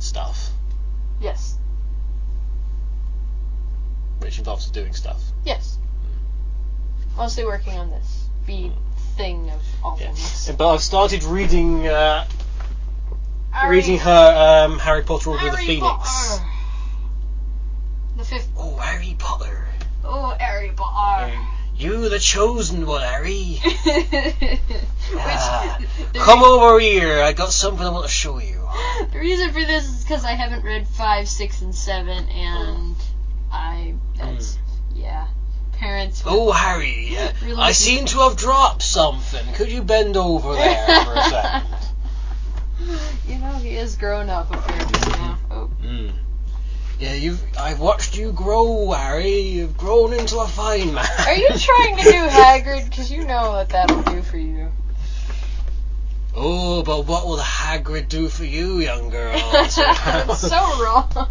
stuff, 0.00 0.50
yes. 1.20 1.56
which 4.18 4.38
involves 4.38 4.68
doing 4.70 4.92
stuff. 4.92 5.22
Yes. 5.44 5.78
Mostly 7.16 7.44
working 7.44 7.78
on 7.78 7.90
this 7.90 8.26
bead 8.46 8.72
thing 9.16 9.50
of 9.50 9.62
awfulness. 9.84 10.50
But 10.56 10.74
I've 10.74 10.80
started 10.82 11.24
reading 11.24 11.86
uh, 11.86 12.26
Harry- 13.50 13.76
reading 13.76 13.98
her 13.98 14.64
um, 14.66 14.78
Harry 14.78 15.02
Potter 15.02 15.30
Order 15.30 15.46
of 15.46 15.52
the 15.52 15.58
Phoenix. 15.58 15.82
Potter. 15.82 16.44
The 18.16 18.24
fifth. 18.24 18.50
Oh, 18.56 18.76
Harry 18.76 19.16
Potter. 19.18 19.66
Oh, 20.04 20.36
Harry 20.38 20.72
Potter. 20.76 21.32
You 21.76 22.08
the 22.08 22.18
chosen 22.18 22.86
one, 22.86 23.02
Harry. 23.02 23.58
Ah, 25.14 25.78
Which, 25.78 26.22
Come 26.22 26.42
over 26.42 26.80
here. 26.80 27.22
I 27.22 27.32
got 27.32 27.52
something 27.52 27.84
I 27.86 27.90
want 27.90 28.06
to 28.06 28.10
show 28.10 28.38
you. 28.38 28.66
The 29.12 29.18
reason 29.18 29.52
for 29.52 29.60
this 29.60 29.84
is 29.86 30.02
because 30.02 30.24
I 30.24 30.32
haven't 30.32 30.64
read 30.64 30.88
five, 30.88 31.28
six, 31.28 31.60
and 31.60 31.74
seven, 31.74 32.28
and 32.28 32.94
I 33.50 33.94
that's 34.16 34.58
yeah. 34.94 35.26
Parents. 35.82 36.22
Oh, 36.24 36.52
Harry. 36.52 37.16
uh, 37.18 37.32
Really 37.42 37.60
I 37.60 37.72
seem 37.72 38.06
to 38.06 38.18
have 38.20 38.36
dropped 38.36 38.82
something. 38.82 39.44
Could 39.54 39.72
you 39.72 39.82
bend 39.82 40.16
over 40.16 40.54
there 40.54 40.86
for 41.04 41.14
a 41.14 41.22
second? 41.24 41.68
You 43.28 43.38
know 43.38 43.52
he 43.54 43.70
is 43.76 43.96
grown 43.96 44.30
up 44.30 44.54
apparently 44.54 45.10
now. 45.12 45.38
Oh. 45.50 45.70
Mm. 45.82 46.12
Yeah, 47.00 47.14
you've. 47.14 47.42
I've 47.58 47.80
watched 47.80 48.16
you 48.16 48.30
grow, 48.30 48.92
Harry. 48.92 49.40
You've 49.40 49.76
grown 49.76 50.12
into 50.12 50.38
a 50.38 50.46
fine 50.46 50.94
man. 50.94 51.04
Are 51.26 51.34
you 51.34 51.48
trying 51.56 51.96
to 51.96 52.02
do 52.04 52.10
Hagrid? 52.28 52.84
Because 52.88 53.10
you 53.10 53.24
know 53.24 53.50
what 53.50 53.68
that'll 53.70 54.02
do 54.02 54.22
for 54.22 54.36
you. 54.36 54.70
Oh, 56.34 56.82
but 56.84 57.06
what 57.06 57.26
will 57.26 57.36
the 57.36 57.42
Hagrid 57.42 58.08
do 58.08 58.28
for 58.28 58.44
you, 58.44 58.78
young 58.78 59.10
girl? 59.10 59.32
That's 59.52 59.74
so 60.40 60.82
wrong. 60.82 61.28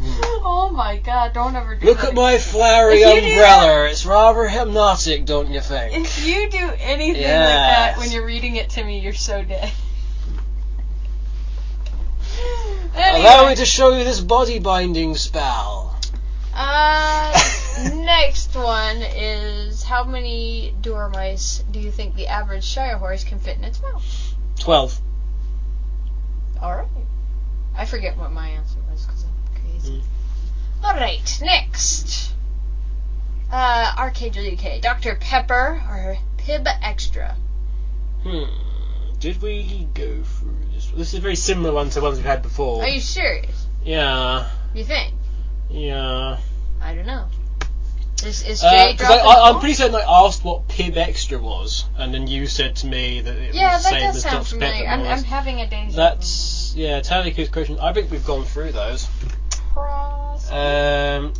Oh 0.50 0.70
my 0.70 0.98
god, 0.98 1.32
don't 1.32 1.56
ever 1.56 1.74
do 1.74 1.80
that. 1.80 1.86
Look 1.86 1.98
that 1.98 2.08
at 2.10 2.14
my 2.14 2.38
flowery 2.38 3.02
If 3.02 3.14
you 3.16 3.20
do 3.20 3.32
umbrella. 3.32 3.88
It's 3.88 4.06
rather 4.06 4.46
hypnotic, 4.48 5.24
don't 5.24 5.50
you 5.50 5.60
think? 5.60 5.94
If 5.96 6.24
you 6.24 6.48
do 6.48 6.70
anything 6.78 7.22
like 7.22 7.22
that 7.22 7.98
when 7.98 8.10
you're 8.12 8.24
reading 8.24 8.56
it 8.56 8.70
to 8.70 8.84
me, 8.84 9.00
you're 9.00 9.12
so 9.12 9.42
dead. 9.42 9.72
Anyway, 12.94 13.20
Allow 13.20 13.48
me 13.48 13.56
to 13.56 13.64
show 13.64 13.96
you 13.96 14.04
this 14.04 14.20
body 14.20 14.58
binding 14.60 15.16
spell. 15.16 15.98
uh, 16.54 17.32
next 17.94 18.54
one 18.54 18.98
is 18.98 19.82
how 19.82 20.04
many 20.04 20.74
dormice 20.80 21.64
do 21.70 21.80
you 21.80 21.90
think 21.90 22.14
the 22.14 22.28
average 22.28 22.64
Shire 22.64 22.98
horse 22.98 23.24
can 23.24 23.38
fit 23.40 23.56
in 23.58 23.64
its 23.64 23.82
mouth? 23.82 24.34
Twelve. 24.60 25.00
Alright. 26.62 26.88
I 27.76 27.84
forget 27.84 28.16
what 28.16 28.32
my 28.32 28.48
answer 28.48 28.60
was 28.62 28.68
because 28.68 28.76
I'm 28.76 28.77
crazy. 29.80 30.02
Alright, 30.84 31.38
next. 31.42 32.32
Uh, 33.50 33.92
UK. 33.96 34.80
Dr. 34.80 35.16
Pepper 35.16 35.82
or 35.88 36.16
Pibb 36.38 36.64
Xtra? 36.82 37.34
Hmm. 38.22 38.44
Did 39.18 39.42
we 39.42 39.88
go 39.94 40.22
through 40.22 40.56
this? 40.72 40.86
This 40.88 41.12
is 41.12 41.18
a 41.18 41.20
very 41.20 41.34
similar 41.36 41.72
one 41.72 41.90
to 41.90 42.00
ones 42.00 42.18
we've 42.18 42.26
had 42.26 42.42
before. 42.42 42.82
Are 42.82 42.88
you 42.88 43.00
serious? 43.00 43.66
Yeah. 43.84 44.48
You 44.74 44.84
think? 44.84 45.14
Yeah. 45.70 46.38
I 46.80 46.94
don't 46.94 47.06
know. 47.06 47.26
Is, 48.24 48.44
is 48.46 48.62
Uh, 48.62 48.92
dropping 48.96 49.06
I, 49.06 49.30
I, 49.30 49.50
I'm 49.50 49.60
pretty 49.60 49.74
certain 49.74 49.94
I 49.94 50.24
asked 50.24 50.44
what 50.44 50.66
Pibb 50.68 50.94
Xtra 50.94 51.40
was, 51.40 51.84
and 51.96 52.12
then 52.12 52.26
you 52.26 52.46
said 52.46 52.76
to 52.76 52.86
me 52.86 53.20
that 53.20 53.36
it 53.36 53.54
Yeah, 53.54 53.74
was 53.74 53.84
the 53.84 53.90
that 53.90 54.00
same 54.00 54.06
does 54.08 54.16
as 54.16 54.22
sound 54.22 54.36
Dr. 54.44 54.48
familiar. 54.56 54.84
Pepper 54.84 55.02
I'm. 55.02 55.18
I'm 55.18 55.24
having 55.24 55.60
a 55.60 55.66
vu. 55.68 55.92
That's 55.92 56.74
yeah. 56.76 57.00
Tallyco's 57.00 57.48
question. 57.48 57.78
I 57.78 57.92
think 57.92 58.10
we've 58.10 58.24
gone 58.24 58.44
through 58.44 58.72
those. 58.72 59.08
Cross. 59.78 60.50
Um, 60.52 61.32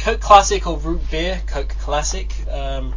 Coke 0.00 0.20
Classic 0.20 0.66
or 0.66 0.76
root 0.78 1.00
beer? 1.10 1.40
Coke 1.46 1.68
Classic. 1.80 2.32
Um, 2.50 2.94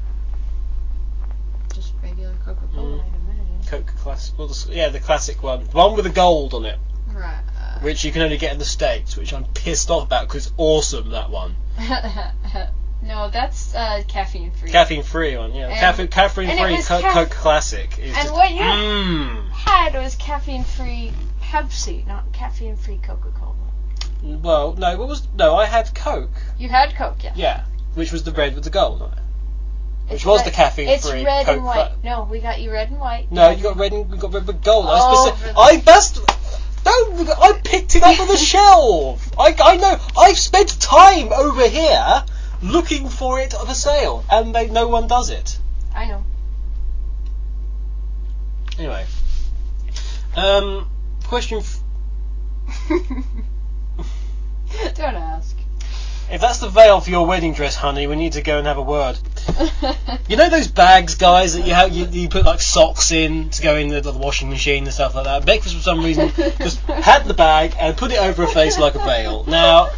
Just 1.73 1.93
regular 2.03 2.33
Coca-Cola, 2.45 2.97
Mm. 2.97 3.01
I'd 3.01 3.07
imagine. 3.07 3.61
Coke 3.67 3.93
Classic. 3.99 4.37
Well, 4.37 4.47
the, 4.47 4.67
yeah, 4.73 4.89
the 4.89 4.99
classic 4.99 5.43
one. 5.43 5.63
The 5.65 5.77
one 5.77 5.95
with 5.95 6.05
the 6.05 6.11
gold 6.11 6.53
on 6.53 6.65
it, 6.65 6.79
Right. 7.07 7.43
which 7.81 8.03
you 8.03 8.11
can 8.11 8.21
only 8.23 8.37
get 8.37 8.51
in 8.53 8.59
the 8.59 8.65
States, 8.65 9.15
which 9.17 9.33
I'm 9.33 9.45
pissed 9.45 9.89
off 9.89 10.03
about 10.03 10.27
because 10.27 10.47
it's 10.47 10.55
awesome, 10.57 11.11
that 11.11 11.29
one. 11.29 11.55
no, 13.03 13.29
that's 13.29 13.73
uh, 13.75 14.03
caffeine 14.07 14.51
free. 14.51 14.71
Caffeine 14.71 15.03
free 15.03 15.37
one, 15.37 15.53
yeah. 15.53 15.67
And- 15.67 15.79
caffeine 15.79 16.07
caffeine 16.07 16.47
free 16.57 16.77
Coke, 16.77 17.01
ca- 17.03 17.13
Coke 17.13 17.29
Classic. 17.29 17.97
Is 17.99 18.05
and 18.15 18.23
just, 18.23 18.33
what 18.33 18.51
you- 18.51 18.61
Mmm. 18.61 19.49
had 19.51 19.93
was 19.95 20.15
caffeine 20.15 20.63
free 20.63 21.11
Pepsi, 21.41 22.05
not 22.07 22.31
caffeine 22.33 22.75
free 22.75 22.97
Coca-Cola. 22.97 23.53
Well, 24.27 24.73
no, 24.73 24.97
what 24.97 25.07
was 25.07 25.27
no? 25.35 25.55
I 25.55 25.65
had 25.65 25.93
Coke. 25.95 26.29
You 26.57 26.69
had 26.69 26.95
Coke, 26.95 27.23
yeah. 27.23 27.33
Yeah, 27.35 27.63
which 27.95 28.11
was 28.11 28.23
the 28.23 28.31
red 28.31 28.55
with 28.55 28.63
the 28.65 28.69
gold 28.69 29.01
on 29.01 29.11
it. 29.13 29.17
Which 30.05 30.13
It's 30.15 30.25
was 30.25 30.39
red- 30.39 30.47
the 30.47 30.51
caffeine 30.51 30.89
It's 30.89 31.09
free 31.09 31.25
red 31.25 31.45
Coke 31.45 31.55
and 31.57 31.65
white. 31.65 31.91
No, 32.03 32.23
we 32.29 32.39
got 32.39 32.59
you 32.61 32.71
red 32.71 32.89
and 32.89 32.99
white. 32.99 33.31
No, 33.31 33.49
you 33.49 33.63
got 33.63 33.77
red 33.77 33.93
and 33.93 34.09
we 34.09 34.17
got 34.17 34.33
red 34.33 34.45
with 34.47 34.63
gold. 34.63 34.85
I, 34.87 34.99
Oh, 35.01 35.31
speci- 35.31 35.53
for- 35.53 35.59
I 35.59 35.77
best 35.77 36.15
don't. 36.83 37.29
I 37.29 37.59
picked 37.63 37.95
it 37.95 38.03
up 38.03 38.19
on 38.19 38.27
the 38.27 38.37
shelf. 38.53 39.31
I, 39.39 39.55
I 39.61 39.77
know. 39.77 39.97
I've 40.17 40.37
spent 40.37 40.79
time 40.81 41.31
over 41.33 41.67
here 41.67 42.23
looking 42.61 43.07
for 43.09 43.39
it 43.39 43.53
for 43.53 43.73
sale, 43.73 44.23
and 44.31 44.53
they, 44.55 44.67
no 44.69 44.87
one 44.87 45.07
does 45.07 45.29
it. 45.29 45.57
I 45.93 46.05
know. 46.05 46.23
Anyway, 48.79 49.05
um, 50.35 50.87
question: 51.25 51.59
f- 51.59 51.79
Don't 54.95 55.15
ask. 55.15 55.55
If 56.29 56.41
that's 56.41 56.59
the 56.59 56.67
veil 56.67 56.99
for 56.99 57.09
your 57.09 57.25
wedding 57.25 57.53
dress, 57.53 57.75
honey, 57.75 58.05
we 58.05 58.17
need 58.17 58.33
to 58.33 58.41
go 58.41 58.57
and 58.57 58.67
have 58.67 58.77
a 58.77 58.81
word. 58.81 59.17
You 60.27 60.35
know 60.35 60.49
those 60.49 60.67
bags, 60.67 61.15
guys, 61.15 61.53
that 61.53 61.65
you 61.65 61.73
have 61.73 61.93
you, 61.93 62.05
you 62.05 62.27
put 62.27 62.45
like 62.45 62.59
socks 62.59 63.13
in 63.13 63.49
to 63.51 63.61
go 63.61 63.77
in 63.77 63.87
the, 63.87 64.01
the 64.01 64.11
washing 64.11 64.49
machine 64.49 64.83
and 64.83 64.93
stuff 64.93 65.15
like 65.15 65.23
that. 65.23 65.45
Beck, 65.45 65.61
for 65.61 65.69
some 65.69 66.03
reason, 66.03 66.33
just 66.35 66.79
had 66.81 67.23
the 67.25 67.33
bag 67.33 67.75
and 67.79 67.95
put 67.95 68.11
it 68.11 68.19
over 68.19 68.45
her 68.45 68.51
face 68.51 68.77
like 68.77 68.95
a 68.95 68.99
veil. 68.99 69.45
Now, 69.47 69.91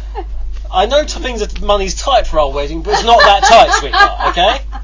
I 0.72 0.86
know 0.86 1.02
things 1.04 1.40
that 1.40 1.60
money's 1.60 1.96
tight 1.96 2.28
for 2.28 2.38
our 2.38 2.52
wedding, 2.52 2.82
but 2.82 2.94
it's 2.94 3.04
not 3.04 3.18
that 3.18 3.42
tight, 3.42 3.72
sweetheart. 3.80 4.28
Okay? 4.30 4.80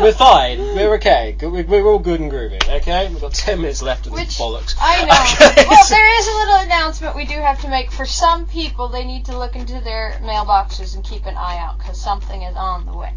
We're 0.00 0.12
fine. 0.12 0.58
We're 0.58 0.94
okay. 0.96 1.36
We're, 1.40 1.64
we're 1.64 1.86
all 1.86 1.98
good 1.98 2.20
and 2.20 2.30
groovy. 2.30 2.62
Okay, 2.68 3.08
we've 3.08 3.20
got 3.20 3.32
ten 3.32 3.60
minutes 3.60 3.82
left 3.82 4.06
of 4.06 4.14
this 4.14 4.38
bollocks. 4.38 4.74
I 4.80 5.04
know. 5.04 5.46
Okay, 5.50 5.68
well, 5.68 5.84
so- 5.84 5.94
there 5.94 6.18
is 6.18 6.26
a 6.26 6.32
little 6.32 6.56
announcement 6.56 7.16
we 7.16 7.24
do 7.24 7.34
have 7.34 7.60
to 7.62 7.68
make. 7.68 7.90
For 7.90 8.04
some 8.04 8.46
people, 8.46 8.88
they 8.88 9.04
need 9.04 9.24
to 9.26 9.38
look 9.38 9.56
into 9.56 9.80
their 9.80 10.18
mailboxes 10.22 10.94
and 10.94 11.04
keep 11.04 11.24
an 11.26 11.36
eye 11.36 11.58
out 11.58 11.78
because 11.78 12.00
something 12.00 12.42
is 12.42 12.56
on 12.56 12.86
the 12.86 12.96
way. 12.96 13.12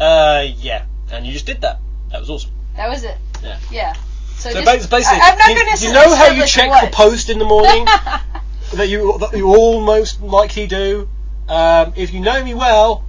Uh, 0.00 0.46
yeah, 0.56 0.86
and 1.10 1.26
you 1.26 1.32
just 1.32 1.46
did 1.46 1.60
that. 1.62 1.80
That 2.10 2.20
was 2.20 2.30
awesome. 2.30 2.52
That 2.76 2.88
was 2.88 3.04
it. 3.04 3.16
Yeah. 3.42 3.58
Yeah. 3.70 3.92
So, 4.36 4.50
So 4.50 4.62
just, 4.62 4.90
basically, 4.90 5.02
I, 5.04 5.30
am 5.32 5.38
not 5.38 5.48
going 5.48 5.70
to. 5.72 5.76
Say 5.76 5.88
You 5.88 5.92
know 5.92 6.14
how 6.14 6.30
you 6.30 6.46
check 6.46 6.70
the 6.80 6.94
post 6.94 7.28
in 7.28 7.38
the 7.38 7.44
morning 7.44 7.84
that 8.74 8.88
you 8.88 9.18
that 9.18 9.36
you 9.36 9.48
almost 9.48 10.22
likely 10.22 10.66
do. 10.66 11.08
Um, 11.48 11.92
if 11.96 12.12
you 12.12 12.20
know 12.20 12.42
me 12.44 12.54
well, 12.54 13.04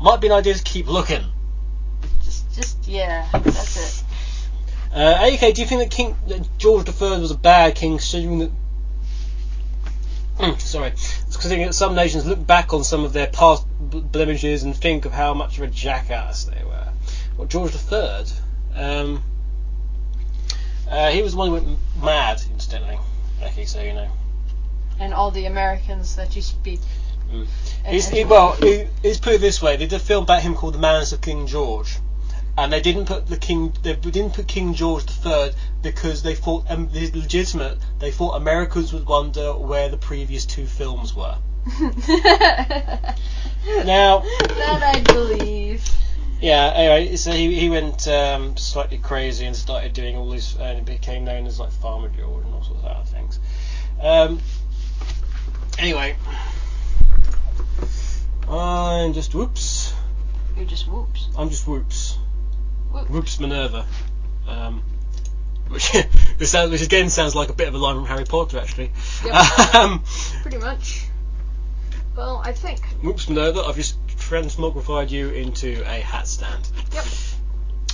might 0.00 0.20
be 0.20 0.26
an 0.26 0.32
idea 0.32 0.54
to 0.54 0.62
keep 0.62 0.86
looking. 0.86 1.24
Just, 2.26 2.54
just 2.56 2.88
yeah. 2.88 3.28
That's 3.32 3.76
it. 3.76 4.04
Uh, 4.92 5.30
AK, 5.32 5.54
do 5.54 5.62
you 5.62 5.68
think 5.68 5.80
that 5.80 5.90
King 5.90 6.16
that 6.26 6.58
George 6.58 6.88
III 6.88 7.20
was 7.20 7.30
a 7.30 7.38
bad 7.38 7.76
king, 7.76 7.92
considering 7.92 8.38
that? 8.40 8.50
Mm, 10.38 10.60
sorry, 10.60 10.90
considering 10.90 11.66
that 11.66 11.72
some 11.74 11.94
nations 11.94 12.26
look 12.26 12.44
back 12.44 12.74
on 12.74 12.82
some 12.82 13.04
of 13.04 13.12
their 13.12 13.28
past 13.28 13.64
blemishes 13.78 14.64
and 14.64 14.76
think 14.76 15.04
of 15.04 15.12
how 15.12 15.34
much 15.34 15.58
of 15.58 15.64
a 15.64 15.66
jackass 15.68 16.44
they 16.44 16.64
were. 16.64 16.88
Well, 17.36 17.46
George 17.46 17.74
III, 17.74 18.24
um, 18.74 19.22
uh, 20.90 21.10
he 21.10 21.22
was 21.22 21.32
the 21.32 21.38
one 21.38 21.48
who 21.48 21.54
went 21.54 21.78
mad, 22.02 22.42
incidentally. 22.50 22.98
Okay, 23.42 23.66
so 23.66 23.80
you 23.82 23.92
know. 23.92 24.08
And 24.98 25.14
all 25.14 25.30
the 25.30 25.46
Americans 25.46 26.16
that 26.16 26.34
you 26.34 26.42
speak. 26.42 26.80
Mm. 27.30 27.46
He's, 27.86 28.08
he, 28.08 28.24
well, 28.24 28.52
he, 28.52 28.86
he's 29.02 29.18
put 29.18 29.34
it 29.34 29.40
this 29.40 29.62
way: 29.62 29.76
they 29.76 29.86
did 29.86 30.00
a 30.00 30.02
film 30.02 30.24
about 30.24 30.42
him 30.42 30.54
called 30.54 30.74
The 30.74 30.78
Madness 30.78 31.12
of 31.12 31.20
King 31.20 31.46
George, 31.46 31.98
and 32.58 32.72
they 32.72 32.80
didn't 32.80 33.06
put 33.06 33.26
the 33.26 33.36
king. 33.36 33.72
They 33.82 33.94
didn't 33.94 34.34
put 34.34 34.48
King 34.48 34.74
George 34.74 35.04
III 35.24 35.52
because 35.82 36.22
they 36.22 36.34
thought 36.34 36.70
um, 36.70 36.88
it's 36.92 37.14
legitimate. 37.14 37.78
They 37.98 38.10
thought 38.10 38.36
Americans 38.36 38.92
would 38.92 39.06
wonder 39.06 39.52
where 39.52 39.88
the 39.88 39.98
previous 39.98 40.46
two 40.46 40.66
films 40.66 41.14
were. 41.14 41.36
Now, 43.66 44.20
that 44.20 44.82
I 44.82 45.00
believe. 45.00 45.84
yeah. 46.40 46.72
Anyway, 46.74 47.16
so 47.16 47.32
he 47.32 47.58
he 47.58 47.68
went 47.68 48.06
um, 48.06 48.56
slightly 48.56 48.98
crazy 48.98 49.44
and 49.44 49.56
started 49.56 49.92
doing 49.92 50.16
all 50.16 50.30
this, 50.30 50.56
and 50.56 50.78
it 50.78 50.84
became 50.84 51.24
known 51.24 51.46
as 51.46 51.58
like 51.58 51.72
Farmer 51.72 52.08
George 52.08 52.44
and 52.44 52.54
all 52.54 52.62
sorts 52.62 52.84
of 52.84 52.86
other 52.86 53.04
things. 53.04 53.40
Um, 54.00 54.40
anyway, 55.78 56.16
I'm 58.48 59.12
just 59.12 59.34
whoops. 59.34 59.92
You're 60.56 60.66
just 60.66 60.86
whoops. 60.86 61.28
I'm 61.36 61.50
just 61.50 61.66
whoops. 61.66 62.18
Whoops 63.04 63.40
Minerva. 63.40 63.84
Um, 64.46 64.82
which, 65.68 65.92
which, 66.38 66.48
sounds, 66.48 66.70
which 66.70 66.82
again 66.82 67.10
sounds 67.10 67.34
like 67.34 67.48
a 67.48 67.52
bit 67.52 67.68
of 67.68 67.74
a 67.74 67.78
line 67.78 67.96
from 67.96 68.06
Harry 68.06 68.24
Potter, 68.24 68.58
actually. 68.58 68.92
Um, 69.74 70.02
Pretty 70.42 70.58
much. 70.58 71.06
Well, 72.16 72.40
I 72.44 72.52
think. 72.52 72.80
whoops 73.02 73.28
Minerva, 73.28 73.60
I've 73.60 73.76
just 73.76 74.04
transmogrified 74.06 75.10
you 75.10 75.28
into 75.30 75.82
a 75.82 76.00
hat 76.00 76.26
stand. 76.26 76.68
Yep. 76.94 77.04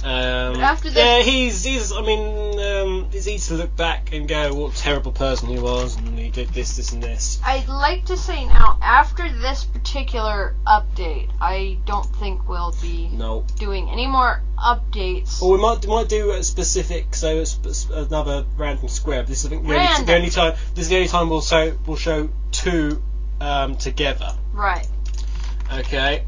Um, 0.04 0.60
After 0.60 0.90
this- 0.90 0.96
yeah, 0.96 1.22
he's, 1.22 1.64
he's, 1.64 1.92
I 1.92 2.02
mean, 2.02 2.58
um, 2.60 3.08
it's 3.12 3.26
easy 3.26 3.54
to 3.54 3.62
look 3.62 3.76
back 3.76 4.12
and 4.12 4.28
go, 4.28 4.52
what 4.54 4.74
a 4.74 4.76
terrible 4.76 5.12
person 5.12 5.48
he 5.48 5.58
was, 5.58 5.96
and 5.96 6.18
did 6.32 6.48
this, 6.50 6.76
this, 6.76 6.92
and 6.92 7.02
this. 7.02 7.40
I'd 7.44 7.68
like 7.68 8.06
to 8.06 8.16
say 8.16 8.44
now, 8.46 8.78
after 8.82 9.30
this 9.30 9.64
particular 9.64 10.54
update, 10.66 11.30
I 11.40 11.78
don't 11.84 12.06
think 12.16 12.48
we'll 12.48 12.74
be 12.80 13.08
No. 13.12 13.44
doing 13.58 13.88
any 13.90 14.06
more 14.06 14.42
updates. 14.58 15.40
Well, 15.40 15.52
we 15.52 15.58
might 15.58 15.86
might 15.86 16.08
do 16.08 16.30
a 16.32 16.42
specific, 16.42 17.14
so 17.14 17.38
it's 17.40 17.88
another 17.90 18.46
random 18.56 18.88
square. 18.88 19.22
But 19.22 19.28
this 19.28 19.40
is 19.40 19.46
I 19.46 19.48
think 19.50 19.66
the 19.66 19.74
only, 19.74 20.04
the 20.04 20.14
only 20.14 20.30
time. 20.30 20.54
This 20.74 20.84
is 20.84 20.88
the 20.88 20.96
only 20.96 21.08
time 21.08 21.28
we'll 21.28 21.40
show 21.40 21.76
we'll 21.86 21.96
show 21.96 22.28
two 22.50 23.02
um, 23.40 23.76
together. 23.76 24.34
Right. 24.52 24.86
Okay. 25.72 26.24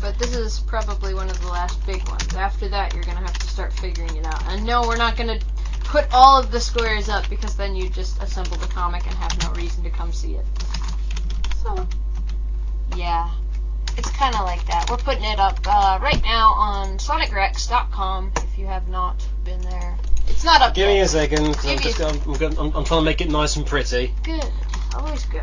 But 0.00 0.18
this 0.18 0.36
is 0.36 0.60
probably 0.60 1.14
one 1.14 1.30
of 1.30 1.40
the 1.40 1.48
last 1.48 1.84
big 1.86 2.06
ones. 2.08 2.34
After 2.34 2.68
that, 2.68 2.94
you're 2.94 3.04
gonna 3.04 3.20
have 3.20 3.38
to 3.38 3.46
start 3.46 3.72
figuring 3.72 4.16
it 4.16 4.26
out. 4.26 4.42
And 4.48 4.64
no, 4.64 4.82
we're 4.82 4.96
not 4.96 5.16
gonna 5.16 5.38
put 5.86 6.06
all 6.12 6.38
of 6.40 6.50
the 6.50 6.60
squares 6.60 7.08
up 7.08 7.28
because 7.30 7.56
then 7.56 7.74
you 7.76 7.88
just 7.88 8.20
assemble 8.22 8.56
the 8.56 8.66
comic 8.66 9.06
and 9.06 9.14
have 9.14 9.40
no 9.42 9.52
reason 9.52 9.82
to 9.84 9.90
come 9.90 10.12
see 10.12 10.34
it. 10.34 10.44
So, 11.62 11.86
yeah, 12.96 13.30
it's 13.96 14.10
kind 14.10 14.34
of 14.34 14.40
like 14.42 14.64
that. 14.66 14.90
We're 14.90 14.96
putting 14.98 15.24
it 15.24 15.38
up 15.38 15.58
uh, 15.66 15.98
right 16.02 16.22
now 16.22 16.50
on 16.52 16.98
SonicRex.com. 16.98 18.32
If 18.36 18.58
you 18.58 18.66
have 18.66 18.88
not 18.88 19.26
been 19.44 19.60
there, 19.62 19.96
it's 20.28 20.44
not 20.44 20.60
up 20.60 20.74
Give 20.74 20.88
me 20.88 20.96
yet. 20.96 21.06
a 21.06 21.08
second. 21.08 21.56
I'm, 21.64 21.78
just, 21.78 22.00
I'm, 22.00 22.20
I'm, 22.34 22.58
I'm, 22.58 22.72
I'm 22.76 22.84
trying 22.84 23.00
to 23.00 23.04
make 23.04 23.20
it 23.20 23.30
nice 23.30 23.56
and 23.56 23.64
pretty. 23.66 24.12
Good, 24.22 24.44
always 24.94 25.24
good. 25.26 25.42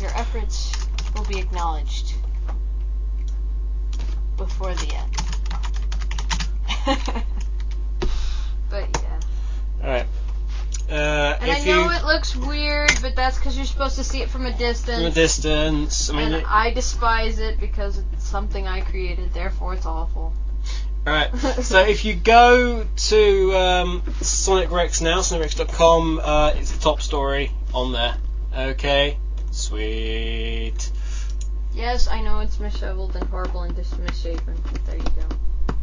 Your 0.00 0.10
efforts 0.16 0.72
will 1.14 1.24
be 1.24 1.38
acknowledged 1.38 2.14
before 4.36 4.74
the 4.74 4.94
end. 4.94 5.16
but 8.70 8.88
yeah. 9.02 9.20
All 9.82 9.88
right. 9.90 10.06
Uh, 10.90 11.38
And 11.40 11.50
I 11.50 11.64
know 11.64 11.84
you 11.84 11.90
it 11.92 12.04
looks 12.04 12.34
weird, 12.34 12.90
but 13.00 13.14
that's 13.14 13.36
because 13.38 13.56
you're 13.56 13.66
supposed 13.66 13.96
to 13.96 14.04
see 14.04 14.22
it 14.22 14.28
from 14.28 14.46
a 14.46 14.52
distance. 14.56 14.96
from 14.98 15.06
a 15.06 15.10
distance, 15.10 16.10
I 16.10 16.12
mean, 16.14 16.22
and 16.26 16.34
it- 16.36 16.44
I 16.50 16.70
despise 16.72 17.38
it 17.38 17.60
because 17.60 17.98
it's 17.98 18.24
something 18.26 18.66
I 18.66 18.80
created, 18.80 19.32
therefore 19.32 19.74
it's 19.74 19.86
awful. 19.86 20.32
all 21.06 21.12
right. 21.12 21.30
So 21.62 21.80
if 21.80 22.04
you 22.04 22.14
go 22.14 22.84
to 22.84 23.56
um, 23.56 24.02
Sonic 24.20 24.70
Rex 24.72 25.00
now, 25.00 25.20
sonicrex.com, 25.20 26.20
uh, 26.22 26.52
it's 26.56 26.72
the 26.72 26.80
top 26.80 27.00
story 27.02 27.52
on 27.72 27.92
there. 27.92 28.16
Okay. 28.56 29.16
Sweet. 29.52 30.90
Yes, 31.72 32.08
I 32.08 32.20
know 32.20 32.40
it's 32.40 32.58
misheveled 32.58 33.14
and 33.14 33.24
horrible 33.30 33.62
and 33.62 33.76
just 33.76 33.96
misshapen, 34.00 34.56
but 34.72 34.84
there 34.86 34.96
you 34.96 35.02
go. 35.04 35.74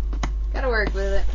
Gotta 0.54 0.68
work 0.68 0.94
with 0.94 1.14
it. 1.14 1.26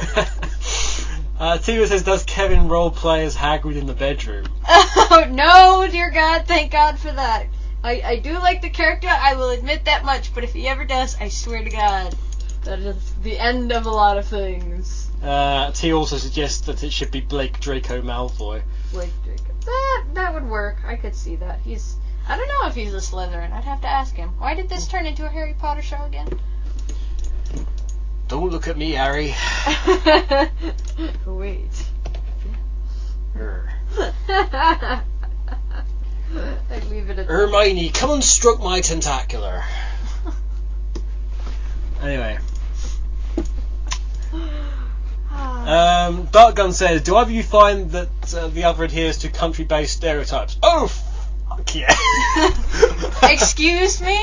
uh, 1.38 1.58
says, 1.58 2.02
does 2.02 2.24
Kevin 2.24 2.68
role 2.68 2.90
play 2.90 3.24
as 3.24 3.36
Hagrid 3.36 3.76
in 3.76 3.86
the 3.86 3.94
bedroom? 3.94 4.46
Oh 5.12 5.24
no, 5.28 5.88
dear 5.90 6.10
God, 6.10 6.46
thank 6.46 6.70
God 6.70 6.96
for 6.96 7.10
that. 7.10 7.46
I, 7.82 8.02
I 8.02 8.16
do 8.20 8.34
like 8.34 8.62
the 8.62 8.70
character, 8.70 9.08
I 9.08 9.34
will 9.34 9.50
admit 9.50 9.86
that 9.86 10.04
much, 10.04 10.32
but 10.32 10.44
if 10.44 10.52
he 10.52 10.68
ever 10.68 10.84
does, 10.84 11.16
I 11.20 11.28
swear 11.28 11.64
to 11.64 11.70
God, 11.70 12.14
that 12.62 12.78
is 12.78 13.12
the 13.22 13.38
end 13.38 13.72
of 13.72 13.86
a 13.86 13.90
lot 13.90 14.18
of 14.18 14.26
things. 14.26 15.10
Uh, 15.22 15.70
T 15.72 15.92
also 15.92 16.16
suggests 16.16 16.66
that 16.66 16.82
it 16.82 16.92
should 16.92 17.10
be 17.10 17.20
Blake 17.20 17.58
Draco 17.60 18.00
Malfoy. 18.02 18.62
Blake 18.92 19.10
Draco. 19.24 19.52
That, 19.64 20.04
that 20.14 20.34
would 20.34 20.48
work. 20.48 20.78
I 20.86 20.96
could 20.96 21.14
see 21.14 21.36
that. 21.36 21.60
He's. 21.60 21.96
I 22.28 22.36
don't 22.36 22.48
know 22.48 22.66
if 22.66 22.74
he's 22.74 22.94
a 22.94 22.98
Slytherin. 22.98 23.52
I'd 23.52 23.64
have 23.64 23.80
to 23.80 23.88
ask 23.88 24.14
him. 24.14 24.30
Why 24.38 24.54
did 24.54 24.68
this 24.68 24.86
turn 24.86 25.06
into 25.06 25.26
a 25.26 25.28
Harry 25.28 25.54
Potter 25.58 25.82
show 25.82 26.02
again? 26.04 26.28
Don't 28.30 28.50
look 28.50 28.68
at 28.68 28.78
me, 28.78 28.92
Harry. 28.92 29.34
Wait. 31.26 31.84
Err. 33.36 33.74
I'd 36.70 36.84
leave 36.88 37.10
it 37.10 37.18
at 37.18 37.26
Hermione, 37.26 37.90
come 37.90 38.12
and 38.12 38.22
stroke 38.22 38.60
my 38.60 38.80
tentacular. 38.80 39.64
Anyway, 42.02 42.38
um, 45.30 46.24
Dark 46.32 46.54
Gun 46.54 46.72
says, 46.72 47.02
"Do 47.02 47.16
either 47.16 47.28
of 47.28 47.30
you 47.30 47.42
find 47.42 47.90
that 47.90 48.34
uh, 48.34 48.48
the 48.48 48.64
other 48.64 48.84
adheres 48.84 49.18
to 49.18 49.28
country-based 49.28 49.98
stereotypes?" 49.98 50.56
Oh, 50.62 50.86
fuck 50.86 51.74
yeah! 51.74 51.94
Excuse 53.30 54.00
me? 54.00 54.18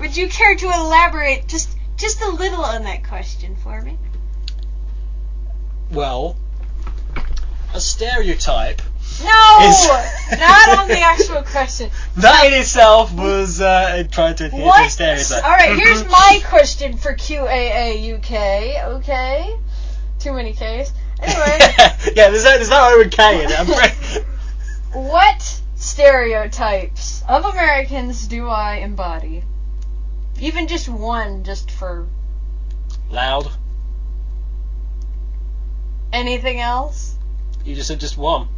Would 0.00 0.18
you 0.18 0.28
care 0.28 0.54
to 0.56 0.66
elaborate 0.66 1.48
just 1.48 1.77
just 1.98 2.22
a 2.22 2.28
little 2.30 2.64
on 2.64 2.84
that 2.84 3.04
question 3.06 3.56
for 3.56 3.80
me? 3.82 3.98
well, 5.90 6.36
a 7.74 7.80
stereotype 7.80 8.80
No, 9.22 9.56
Is- 9.62 9.88
not 10.38 10.78
on 10.78 10.88
the 10.88 11.00
actual 11.00 11.42
question. 11.42 11.90
that 12.16 12.44
in 12.46 12.54
itself 12.54 13.12
was 13.14 13.60
uh, 13.60 14.04
trying 14.10 14.34
to 14.36 14.46
adhere 14.46 14.58
to 14.60 14.64
a 14.64 14.66
What? 14.66 14.90
stereotype. 14.90 15.44
All 15.44 15.50
right, 15.50 15.76
here's 15.78 16.04
my 16.10 16.40
question 16.46 16.96
for 16.96 17.14
QAA 17.14 18.14
UK. 18.16 18.88
Okay, 18.96 19.54
too 20.18 20.32
many 20.32 20.52
K's. 20.52 20.92
Anyway, 21.20 21.58
yeah, 22.14 22.30
there's 22.30 22.44
no, 22.44 22.50
there's 22.56 22.70
no 22.70 23.00
O 23.04 23.08
K 23.10 23.44
in 23.44 23.50
it. 23.50 23.58
I'm 23.58 24.24
what 25.10 25.60
stereotypes 25.74 27.22
of 27.28 27.44
Americans 27.44 28.26
do 28.28 28.48
I 28.48 28.76
embody? 28.76 29.42
Even 30.40 30.68
just 30.68 30.88
one, 30.88 31.44
just 31.44 31.70
for 31.70 32.06
Loud. 33.10 33.50
anything 36.12 36.60
else? 36.60 37.16
You 37.64 37.74
just 37.74 37.88
said 37.88 38.00
just 38.00 38.16
one. 38.16 38.48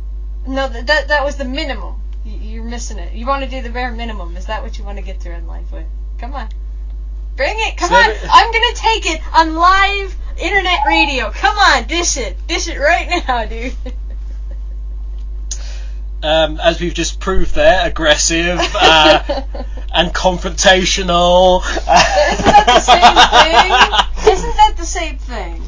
No, 0.47 0.69
that 0.69 0.87
that, 0.87 1.09
that 1.09 1.25
was 1.25 1.37
the 1.37 1.45
minimum. 1.45 2.01
You, 2.25 2.37
you're 2.37 2.65
missing 2.65 2.99
it. 2.99 3.13
You 3.15 3.27
want 3.27 3.45
to 3.45 3.51
do 3.51 3.63
the 3.63 3.71
bare 3.71 3.91
minimum. 3.93 4.37
Is 4.37 4.47
that 4.47 4.63
what 4.63 4.79
you 4.79 4.85
want 4.85 4.99
to 4.99 5.05
get 5.05 5.21
through 5.21 5.35
in 5.35 5.47
life 5.47 5.73
with? 5.73 5.87
Come 6.19 6.35
on. 6.35 6.49
Bring 7.37 7.57
it. 7.59 7.77
Come 7.77 7.93
on. 7.93 8.11
I'm 8.31 8.53
gonna 8.53 8.75
take 8.75 9.07
it 9.07 9.21
on 9.35 9.55
live 9.55 10.15
internet 10.39 10.81
radio. 10.87 11.31
Come 11.31 11.57
on, 11.57 11.87
dish 11.87 12.17
it. 12.17 12.37
Dish 12.47 12.69
it 12.69 12.79
right 12.79 13.23
now, 13.29 13.47
dude. 13.47 13.75
Um, 16.23 16.61
as 16.61 16.81
we've 16.81 16.93
just 16.93 17.19
proved 17.19 17.55
there, 17.55 17.87
aggressive 17.89 18.59
uh, 18.75 19.23
and 19.95 20.13
confrontational. 20.13 21.63
Isn't 21.63 21.87
that 22.45 22.65
the 22.67 22.81
same 22.81 23.17
thing? 24.27 24.33
Isn't 24.35 24.57
that 24.57 24.75
the 24.77 24.85
same 24.85 25.17
thing? 25.19 25.63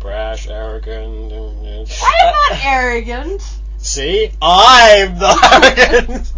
Brash, 0.00 0.48
arrogant. 0.48 1.32
uh, 1.32 1.84
I'm 2.04 2.32
not 2.50 2.64
arrogant. 2.64 3.40
See, 3.78 4.30
I'm 4.42 5.18
the 5.18 6.04
arrogant. 6.06 6.32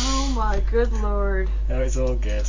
Oh 0.00 0.32
my 0.36 0.60
good 0.70 0.92
lord. 0.94 1.50
no, 1.68 1.80
it's 1.80 1.96
all 1.96 2.14
good. 2.14 2.46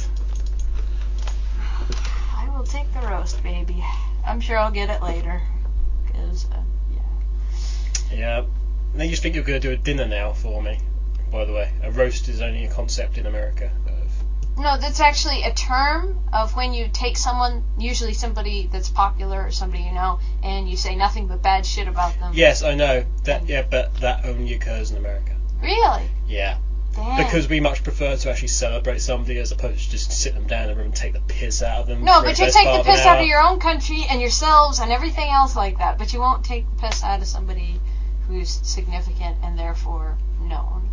I 2.36 2.48
will 2.56 2.64
take 2.64 2.92
the 2.94 3.00
roast, 3.08 3.42
baby. 3.42 3.84
I'm 4.26 4.40
sure 4.40 4.58
I'll 4.58 4.70
get 4.72 4.90
it 4.92 5.02
later. 5.02 5.42
Cause, 6.14 6.46
uh, 6.52 6.62
yeah. 8.12 8.16
Yeah. 8.16 8.46
Now 8.94 9.04
you 9.04 9.12
just 9.12 9.22
think 9.24 9.36
you're 9.36 9.44
going 9.44 9.62
to 9.62 9.68
do 9.68 9.74
a 9.74 9.78
dinner 9.78 10.08
now 10.08 10.34
for 10.34 10.62
me. 10.62 10.80
By 11.32 11.46
the 11.46 11.54
way, 11.54 11.72
a 11.84 11.92
roast 11.92 12.28
is 12.28 12.42
only 12.42 12.66
a 12.66 12.72
concept 12.72 13.18
in 13.18 13.26
America. 13.28 13.72
Of, 13.86 14.58
No, 14.58 14.78
that's 14.78 15.00
actually 15.00 15.44
a 15.44 15.54
term 15.54 16.20
of 16.34 16.56
when 16.56 16.74
you 16.74 16.90
take 16.92 17.18
someone, 17.18 17.64
usually 17.78 18.14
somebody 18.14 18.68
that's 18.72 18.90
popular 18.90 19.46
or 19.46 19.52
somebody 19.52 19.84
you 19.84 19.92
know, 19.92 20.20
and 20.44 20.68
you 20.68 20.76
say 20.76 20.96
nothing 20.96 21.28
but 21.28 21.44
bad 21.44 21.66
shit 21.66 21.88
about 21.88 22.20
them. 22.20 22.32
yes, 22.34 22.64
I 22.64 22.74
know 22.76 23.06
that. 23.26 23.48
Yeah, 23.48 23.64
but 23.70 23.94
that 24.02 24.26
only 24.26 24.54
occurs 24.54 24.92
in 24.92 24.98
America. 24.98 25.36
Really? 25.62 26.10
Yeah, 26.28 26.58
Damn. 26.96 27.24
because 27.24 27.48
we 27.48 27.60
much 27.60 27.84
prefer 27.84 28.16
to 28.16 28.32
actually 28.32 28.48
celebrate 28.48 29.02
somebody 29.02 29.38
as 29.38 29.52
opposed 29.52 29.86
to 29.86 29.92
just 29.92 30.12
sit 30.12 30.34
them 30.34 30.48
down 30.48 30.66
in 30.66 30.72
a 30.72 30.76
room 30.76 30.88
and 30.88 30.96
take 30.96 31.14
the 31.14 31.20
piss 31.22 31.62
out 31.62 31.82
of 31.82 31.88
them. 31.88 32.04
No, 32.04 32.22
but 32.24 32.40
you 32.40 32.46
take 32.46 32.66
the 32.66 32.84
piss 32.84 33.06
out 33.06 33.20
of 33.20 33.28
your 33.28 33.42
own 33.42 33.60
country 33.60 34.06
and 34.10 34.20
yourselves 34.20 34.80
and 34.80 34.92
everything 34.92 35.30
else 35.30 35.56
like 35.56 35.78
that, 35.78 36.00
but 36.00 36.12
you 36.12 36.20
won't 36.20 36.44
take 36.44 36.66
the 36.66 36.88
piss 36.88 37.04
out 37.04 37.22
of 37.22 37.28
somebody 37.28 37.80
who's 38.30 38.62
significant 38.64 39.38
and 39.44 39.58
therefore 39.58 40.18
known. 40.42 40.88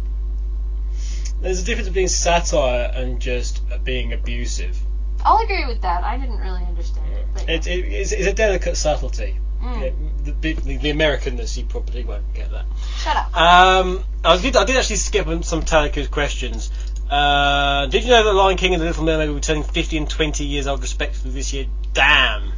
There's 1.41 1.62
a 1.62 1.64
difference 1.64 1.89
between 1.89 2.09
satire 2.09 2.91
and 2.95 3.20
just 3.20 3.62
being 3.84 4.12
abusive. 4.12 4.76
I'll 5.24 5.45
agree 5.45 5.66
with 5.66 5.82
that. 5.82 6.03
I 6.03 6.16
didn't 6.18 6.39
really 6.39 6.62
understand 6.62 7.12
it. 7.12 7.26
But 7.34 7.49
It, 7.49 7.66
it, 7.66 7.93
it's, 7.93 8.12
it's 8.12 8.26
a 8.26 8.32
delicate 8.32 8.76
subtlety. 8.76 9.37
Mm. 9.62 9.82
Yeah, 9.82 10.32
the, 10.41 10.53
the, 10.55 10.76
the 10.78 10.91
Americanness, 10.91 11.57
you 11.57 11.64
probably 11.64 12.05
won't 12.05 12.32
get 12.34 12.51
that. 12.53 12.64
Shut 12.99 13.16
up. 13.16 13.37
Um, 13.37 14.05
I 14.24 14.39
did, 14.39 14.57
I 14.57 14.64
did 14.64 14.76
actually 14.76 14.97
skip 14.97 15.26
on 15.26 15.43
some 15.43 15.62
Talako's 15.62 16.09
questions. 16.09 16.70
Uh, 17.11 17.87
did 17.87 18.03
you 18.05 18.11
know 18.11 18.24
that 18.24 18.32
Lion 18.32 18.57
King 18.57 18.72
and 18.72 18.82
The 18.82 18.87
Little 18.87 19.05
Mermaid 19.05 19.28
will 19.28 19.37
be 19.37 19.41
turning 19.41 19.62
50 19.62 19.97
and 19.99 20.11
20 20.11 20.45
years 20.45 20.66
old 20.66 20.80
respectively 20.80 21.32
this 21.32 21.53
year? 21.53 21.66
Damn! 21.93 22.53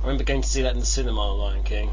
I 0.00 0.02
remember 0.02 0.24
going 0.24 0.42
to 0.42 0.48
see 0.48 0.62
that 0.62 0.74
in 0.74 0.80
the 0.80 0.86
cinema, 0.86 1.32
Lion 1.34 1.64
King. 1.64 1.90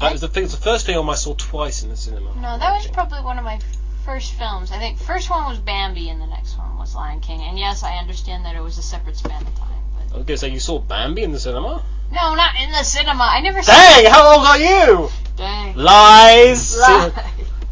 That 0.00 0.12
was 0.12 0.20
the, 0.20 0.28
thing, 0.28 0.42
it 0.42 0.46
was 0.46 0.56
the 0.56 0.62
first 0.62 0.86
film 0.86 1.08
I 1.08 1.14
saw 1.14 1.34
twice 1.34 1.82
in 1.82 1.88
the 1.88 1.96
cinema. 1.96 2.34
No, 2.34 2.58
that 2.58 2.72
was 2.72 2.86
probably 2.88 3.22
one 3.22 3.38
of 3.38 3.44
my 3.44 3.58
first 4.04 4.34
films. 4.34 4.70
I 4.70 4.78
think 4.78 4.98
first 4.98 5.30
one 5.30 5.48
was 5.48 5.58
Bambi 5.58 6.10
and 6.10 6.20
the 6.20 6.26
next 6.26 6.58
one 6.58 6.76
was 6.78 6.94
Lion 6.94 7.20
King. 7.20 7.42
And 7.42 7.58
yes, 7.58 7.82
I 7.82 7.96
understand 7.96 8.44
that 8.44 8.54
it 8.54 8.60
was 8.60 8.78
a 8.78 8.82
separate 8.82 9.16
span 9.16 9.42
of 9.42 9.54
time. 9.58 9.82
But 9.94 10.14
I 10.14 10.18
was 10.18 10.26
going 10.26 10.26
to 10.26 10.38
say, 10.38 10.48
you 10.50 10.60
saw 10.60 10.78
Bambi 10.78 11.22
in 11.22 11.32
the 11.32 11.40
cinema? 11.40 11.82
no, 12.12 12.34
not 12.34 12.54
in 12.62 12.70
the 12.70 12.82
cinema. 12.82 13.24
I 13.24 13.40
never 13.40 13.62
saw. 13.62 13.72
Dang, 13.72 14.10
how 14.10 14.36
old 14.36 14.46
are 14.46 14.58
you? 14.58 15.08
Dang. 15.36 15.74
Lies! 15.76 16.78
Lie. 16.78 17.12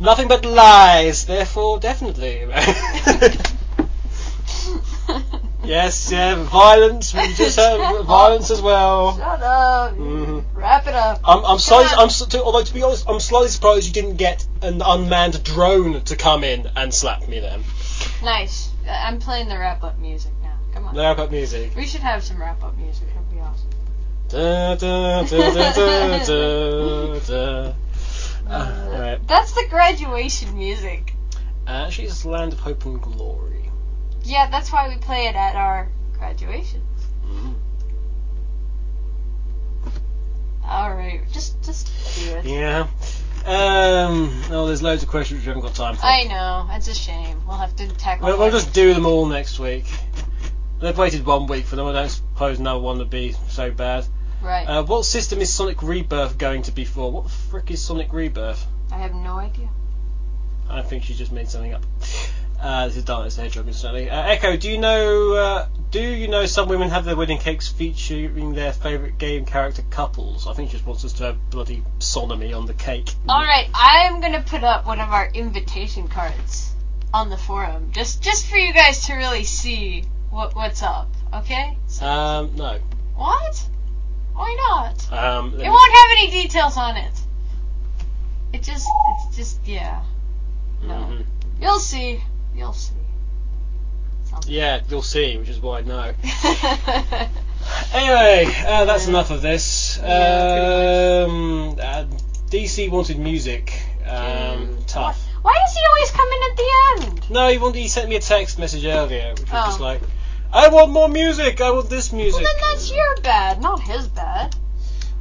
Nothing 0.01 0.29
but 0.29 0.45
lies, 0.45 1.27
therefore, 1.27 1.79
definitely. 1.79 2.47
yes, 5.67 6.11
yeah, 6.12 6.43
violence, 6.45 7.15
we 7.15 7.33
just 7.35 7.59
heard 7.59 8.03
violence 8.05 8.51
as 8.51 8.61
well. 8.62 9.17
Shut 9.17 9.43
up. 9.43 9.95
Mhm. 9.95 10.45
Wrap 10.55 10.87
it 10.87 10.95
up. 10.95 11.21
I'm, 11.25 11.45
I'm 11.45 11.59
slightly, 11.59 11.91
I'm, 11.97 12.09
to, 12.09 12.43
although 12.43 12.62
to 12.62 12.75
be 12.75 12.83
honest, 12.83 13.09
I'm 13.09 13.21
slightly 13.21 13.49
surprised 13.49 13.87
you 13.87 13.93
didn't 13.93 14.17
get 14.17 14.47
an 14.62 14.83
unmanned 14.85 15.43
drone 15.45 16.03
to 16.03 16.17
come 16.17 16.45
in 16.45 16.71
and 16.77 16.93
slap 16.93 17.29
me 17.29 17.41
then. 17.41 17.62
Nice. 18.23 18.71
Uh, 18.87 18.91
I'm 18.91 19.19
playing 19.19 19.49
the 19.49 19.59
wrap 19.59 19.83
up 19.83 19.99
music 19.99 20.33
now. 20.43 20.57
Come 20.73 20.87
on. 20.87 20.95
The 20.95 21.01
wrap 21.01 21.19
up 21.19 21.31
music. 21.31 21.75
We 21.77 21.87
should 21.87 22.01
have 22.01 22.23
some 22.23 22.41
wrap 22.41 22.62
up 22.62 22.77
music. 22.77 23.09
That'd 23.09 23.31
be 23.31 23.41
awesome. 23.41 23.71
Da, 24.29 24.75
da, 24.77 25.23
da. 27.27 27.73
Uh. 28.47 29.17
That's 29.27 29.53
the 29.53 29.67
graduation 29.71 30.55
music. 30.55 31.15
Uh, 31.67 31.89
she's 31.89 32.27
Land 32.27 32.53
of 32.53 32.61
Hope 32.61 32.85
and 32.85 33.01
Glory. 33.01 33.53
Yeah, 34.25 34.49
that's 34.51 34.72
why 34.72 34.89
we 34.89 34.97
play 34.97 35.27
it 35.27 35.37
at 35.37 35.55
our 35.55 35.89
graduations. 36.18 36.83
Mm. 37.27 37.55
All 40.64 40.95
right, 40.95 41.20
just 41.33 41.62
just 41.62 41.91
do 42.16 42.37
it. 42.37 42.45
Yeah. 42.47 42.89
Um, 43.45 44.33
oh, 44.51 44.66
there's 44.66 44.83
loads 44.83 45.03
of 45.03 45.11
questions 45.11 45.41
we 45.41 45.47
haven't 45.47 45.61
got 45.61 45.75
time 45.75 45.97
for. 45.97 46.07
I 46.07 46.25
know. 46.25 46.66
It's 46.70 46.89
a 46.89 46.95
shame. 46.95 47.47
We'll 47.47 47.59
have 47.59 47.77
to 47.77 47.89
tackle. 47.97 48.27
We'll, 48.27 48.39
we'll 48.39 48.51
just 48.51 48.72
do 48.72 48.95
them 48.95 49.05
all 49.05 49.27
next 49.27 49.59
week. 49.59 49.85
They've 50.81 50.97
waited 50.97 51.27
one 51.27 51.47
week 51.47 51.66
for 51.66 51.77
them. 51.77 51.87
I 51.87 51.93
don't 51.93 52.09
suppose 52.09 52.59
another 52.59 52.81
one 52.81 52.99
would 52.99 53.11
be 53.11 53.33
so 53.49 53.70
bad. 53.70 54.07
Right. 54.43 54.64
Uh, 54.64 54.83
what 54.83 55.05
system 55.05 55.41
is 55.41 55.53
Sonic 55.53 55.83
Rebirth 55.83 56.39
going 56.39 56.62
to 56.62 56.72
be 56.72 56.87
for? 56.87 57.12
What 57.12 57.25
the 57.25 57.31
frick 57.31 57.70
is 57.70 57.83
Sonic 57.83 58.12
Rebirth? 58.12 58.66
I 58.91 58.99
have 58.99 59.14
no 59.14 59.37
idea. 59.37 59.68
I 60.68 60.81
think 60.81 61.05
she 61.05 61.14
just 61.14 61.33
made 61.33 61.49
something 61.49 61.75
up. 61.75 61.85
Uh, 62.65 62.87
this 62.87 62.97
is 62.97 63.05
Darkness 63.05 63.37
the 63.37 63.43
Hedgehog, 63.43 63.67
instantly. 63.67 64.09
Uh, 64.09 64.23
Echo, 64.23 64.57
do 64.57 64.71
you 64.71 64.79
know? 64.79 65.35
Uh, 65.35 65.69
do 65.91 66.01
you 66.01 66.29
know 66.29 66.47
some 66.47 66.67
women 66.67 66.89
have 66.89 67.05
their 67.05 67.15
wedding 67.15 67.37
cakes 67.37 67.69
featuring 67.69 68.55
their 68.55 68.73
favourite 68.73 69.19
game 69.19 69.45
character 69.45 69.83
couples? 69.91 70.47
I 70.47 70.55
think 70.55 70.71
she 70.71 70.77
just 70.79 70.87
wants 70.87 71.05
us 71.05 71.12
to 71.15 71.25
have 71.25 71.51
bloody 71.51 71.83
sodomy 71.99 72.55
on 72.55 72.65
the 72.65 72.73
cake. 72.73 73.11
All 73.29 73.43
right, 73.43 73.69
I'm 73.75 74.19
gonna 74.23 74.41
put 74.41 74.65
up 74.65 74.87
one 74.87 74.99
of 74.99 75.11
our 75.11 75.29
invitation 75.35 76.09
cards 76.09 76.73
on 77.12 77.29
the 77.29 77.37
forum, 77.37 77.91
just 77.93 78.23
just 78.23 78.47
for 78.47 78.57
you 78.57 78.73
guys 78.73 79.09
to 79.09 79.15
really 79.15 79.45
see 79.45 80.05
what 80.31 80.57
what's 80.57 80.83
up. 80.83 81.11
Okay? 81.35 81.77
So, 81.87 82.07
Um, 82.07 82.57
no. 82.57 82.79
what? 83.15 83.62
Why 84.33 84.55
not? 84.71 85.12
Um, 85.12 85.53
It 85.53 85.59
me- 85.59 85.69
won't 85.69 85.93
have 85.93 86.11
any 86.19 86.31
details 86.31 86.79
on 86.79 86.97
it. 86.97 87.12
It 88.55 88.62
just, 88.62 88.89
it's 89.29 89.37
just, 89.37 89.61
yeah. 89.67 90.01
No. 90.83 90.95
Mhm. 90.95 91.27
You'll 91.61 91.79
see. 91.79 92.23
You'll 92.57 92.72
see. 92.72 92.94
Sounds 94.30 94.48
Yeah, 94.48 94.80
you'll 94.88 95.02
see, 95.02 95.36
which 95.36 95.48
is 95.48 95.61
why 95.61 95.78
I 95.78 95.82
know. 95.82 96.12
Anyway, 97.94 98.44
uh, 98.66 98.84
that's 98.84 99.05
Yeah. 99.05 99.11
enough 99.11 99.30
of 99.30 99.40
this. 99.40 99.98
Yeah, 100.02 101.24
um, 101.26 101.76
uh, 101.80 102.05
DC 102.50 102.88
wanted 102.90 103.18
music. 103.18 103.72
Um, 104.07 104.14
Mm. 104.14 104.86
tough. 104.86 105.18
Why 105.42 105.55
does 105.64 105.74
he 105.74 105.80
always 105.88 106.11
come 106.11 106.28
in 106.28 106.42
at 106.50 106.57
the 106.57 106.70
end? 107.16 107.30
No, 107.30 107.48
he, 107.48 107.59
wanted, 107.59 107.78
he 107.78 107.88
sent 107.88 108.09
me 108.09 108.16
a 108.16 108.20
text 108.20 108.59
message 108.59 108.84
earlier, 108.84 109.30
which 109.30 109.50
was 109.50 109.62
Oh. 109.62 109.66
just 109.66 109.80
like, 109.80 110.00
I 110.52 110.68
want 110.68 110.90
more 110.92 111.09
music. 111.09 111.61
I 111.62 111.70
want 111.70 111.88
this 111.88 112.12
music. 112.12 112.42
Well, 112.42 112.52
then 112.52 112.62
that's 112.70 112.90
your 112.90 113.16
bad, 113.22 113.61
not 113.62 113.80
his 113.80 114.09
bad. 114.09 114.55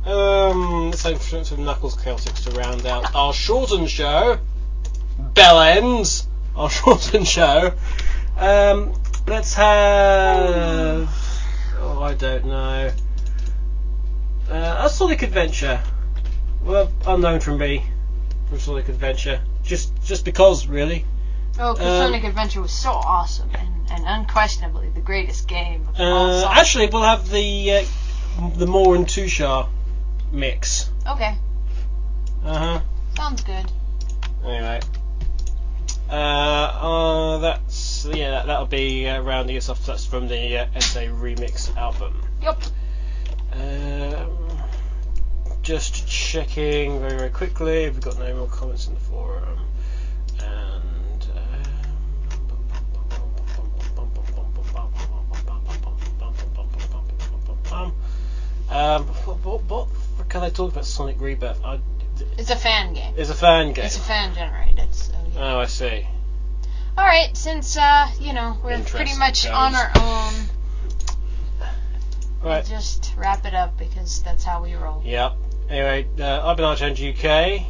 Um, 0.05 0.91
let's 0.91 1.01
some 1.01 1.43
some 1.45 1.63
Knuckles 1.63 1.95
Celtics 1.95 2.43
to 2.43 2.51
round 2.59 2.85
out 2.85 3.15
our 3.15 3.33
shortened 3.33 3.89
show. 3.89 4.37
Bell 5.17 5.59
ends. 5.61 6.27
Our 6.55 6.69
shortened 6.69 7.27
show. 7.27 7.73
Um, 8.37 8.93
let's 9.27 9.53
have. 9.53 11.09
Oh, 11.79 12.01
I 12.01 12.13
don't 12.13 12.45
know. 12.45 12.91
Uh, 14.49 14.81
a 14.85 14.89
Sonic 14.89 15.21
Adventure. 15.21 15.81
Well, 16.63 16.91
unknown 17.07 17.39
from 17.39 17.57
me. 17.57 17.85
From 18.49 18.59
Sonic 18.59 18.89
Adventure. 18.89 19.41
Just, 19.63 19.93
just 20.03 20.25
because, 20.25 20.67
really. 20.67 21.05
Oh, 21.59 21.73
because 21.73 22.01
Um, 22.01 22.07
Sonic 22.07 22.23
Adventure 22.23 22.61
was 22.61 22.71
so 22.71 22.91
awesome 22.91 23.49
and, 23.55 23.91
and 23.91 24.03
unquestionably 24.05 24.89
the 24.89 25.01
greatest 25.01 25.47
game 25.47 25.87
of 25.87 25.99
all 25.99 26.43
Uh, 26.45 26.51
actually, 26.51 26.87
we'll 26.87 27.03
have 27.03 27.29
the 27.29 27.71
uh, 27.71 28.49
the 28.57 28.65
Moore 28.65 28.95
and 28.95 29.05
Tushar 29.07 29.69
mix. 30.31 30.89
Okay, 31.07 31.35
Uh 32.43 32.57
huh. 32.57 32.81
sounds 33.15 33.43
good. 33.43 33.71
Anyway, 34.43 34.79
uh, 36.09 36.13
uh, 36.13 37.37
that's 37.39 38.05
yeah, 38.05 38.31
that, 38.31 38.47
that'll 38.47 38.65
be 38.65 39.07
uh, 39.07 39.21
rounding 39.21 39.57
us 39.57 39.69
off. 39.69 39.85
That's 39.85 40.05
from 40.05 40.27
the 40.27 40.59
uh, 40.59 40.79
SA 40.79 41.01
remix 41.01 41.75
album. 41.75 42.21
Yep. 42.41 42.63
Um, 43.53 44.37
just 45.61 46.07
checking 46.07 46.99
very 46.99 47.17
very 47.17 47.29
quickly. 47.29 47.89
We've 47.89 48.01
got 48.01 48.19
no 48.19 48.35
more 48.35 48.47
comments 48.47 48.87
in 48.87 48.93
the 48.95 48.99
forum, 48.99 49.59
and. 50.39 51.27
Um, 57.71 57.93
um, 58.69 59.03
what, 59.05 59.63
what, 59.63 59.87
what 59.87 60.29
can 60.29 60.41
I 60.43 60.49
talk 60.49 60.71
about 60.71 60.85
Sonic 60.85 61.19
Rebirth? 61.19 61.63
I, 61.63 61.79
It's 62.37 62.49
a 62.49 62.55
fan 62.55 62.93
game. 62.93 63.13
it's 63.17 63.29
a 63.29 63.35
fan 63.35 63.73
game. 63.73 63.85
It's 63.85 63.97
a 63.97 64.01
fan 64.01 64.33
generated. 64.33 64.93
So 64.93 65.13
yeah. 65.33 65.55
Oh, 65.55 65.59
I 65.59 65.65
see. 65.65 66.07
All 66.97 67.05
right, 67.05 67.35
since 67.35 67.75
uh, 67.77 68.07
you 68.19 68.33
know 68.33 68.57
we're 68.63 68.79
pretty 68.83 69.17
much 69.17 69.45
goes. 69.45 69.51
on 69.51 69.73
our 69.75 69.91
own, 69.99 70.33
we'll 72.43 72.61
just 72.63 73.13
wrap 73.17 73.45
it 73.45 73.55
up 73.55 73.77
because 73.79 74.21
that's 74.21 74.43
how 74.43 74.61
we 74.61 74.75
roll. 74.75 75.01
Yeah. 75.03 75.33
Anyway, 75.69 76.07
uh, 76.19 76.47
I've 76.47 76.57
been 76.57 76.65
Archangel 76.65 77.09
UK. 77.09 77.63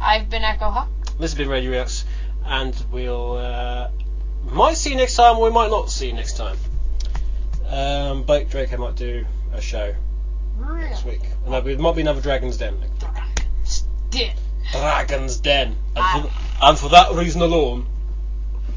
I've 0.00 0.28
been 0.28 0.42
Echo 0.42 0.70
Hawk. 0.70 0.88
This 1.20 1.30
has 1.30 1.34
been 1.34 1.48
Radio 1.48 1.70
Reacts, 1.70 2.04
and 2.44 2.74
we'll 2.90 3.36
uh, 3.36 3.90
might 4.50 4.76
see 4.76 4.90
you 4.90 4.96
next 4.96 5.14
time, 5.14 5.36
or 5.36 5.44
we 5.44 5.50
might 5.50 5.70
not 5.70 5.88
see 5.90 6.08
you 6.08 6.12
next 6.12 6.36
time. 6.36 6.56
Um, 7.68 8.24
Blake 8.24 8.50
Draco 8.50 8.76
might 8.76 8.96
do 8.96 9.24
a 9.52 9.60
show 9.60 9.94
next 10.58 11.04
week, 11.04 11.20
and 11.44 11.52
there 11.54 11.78
might 11.78 11.94
be 11.94 12.00
another 12.00 12.20
Dragon's 12.20 12.56
Den. 12.56 12.76
Did. 14.14 14.32
Dragon's 14.70 15.40
Den, 15.40 15.76
and 15.96 16.22
for, 16.22 16.32
and 16.62 16.78
for 16.78 16.88
that 16.90 17.12
reason 17.14 17.42
alone, 17.42 17.84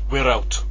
we're 0.09 0.27
out. 0.27 0.63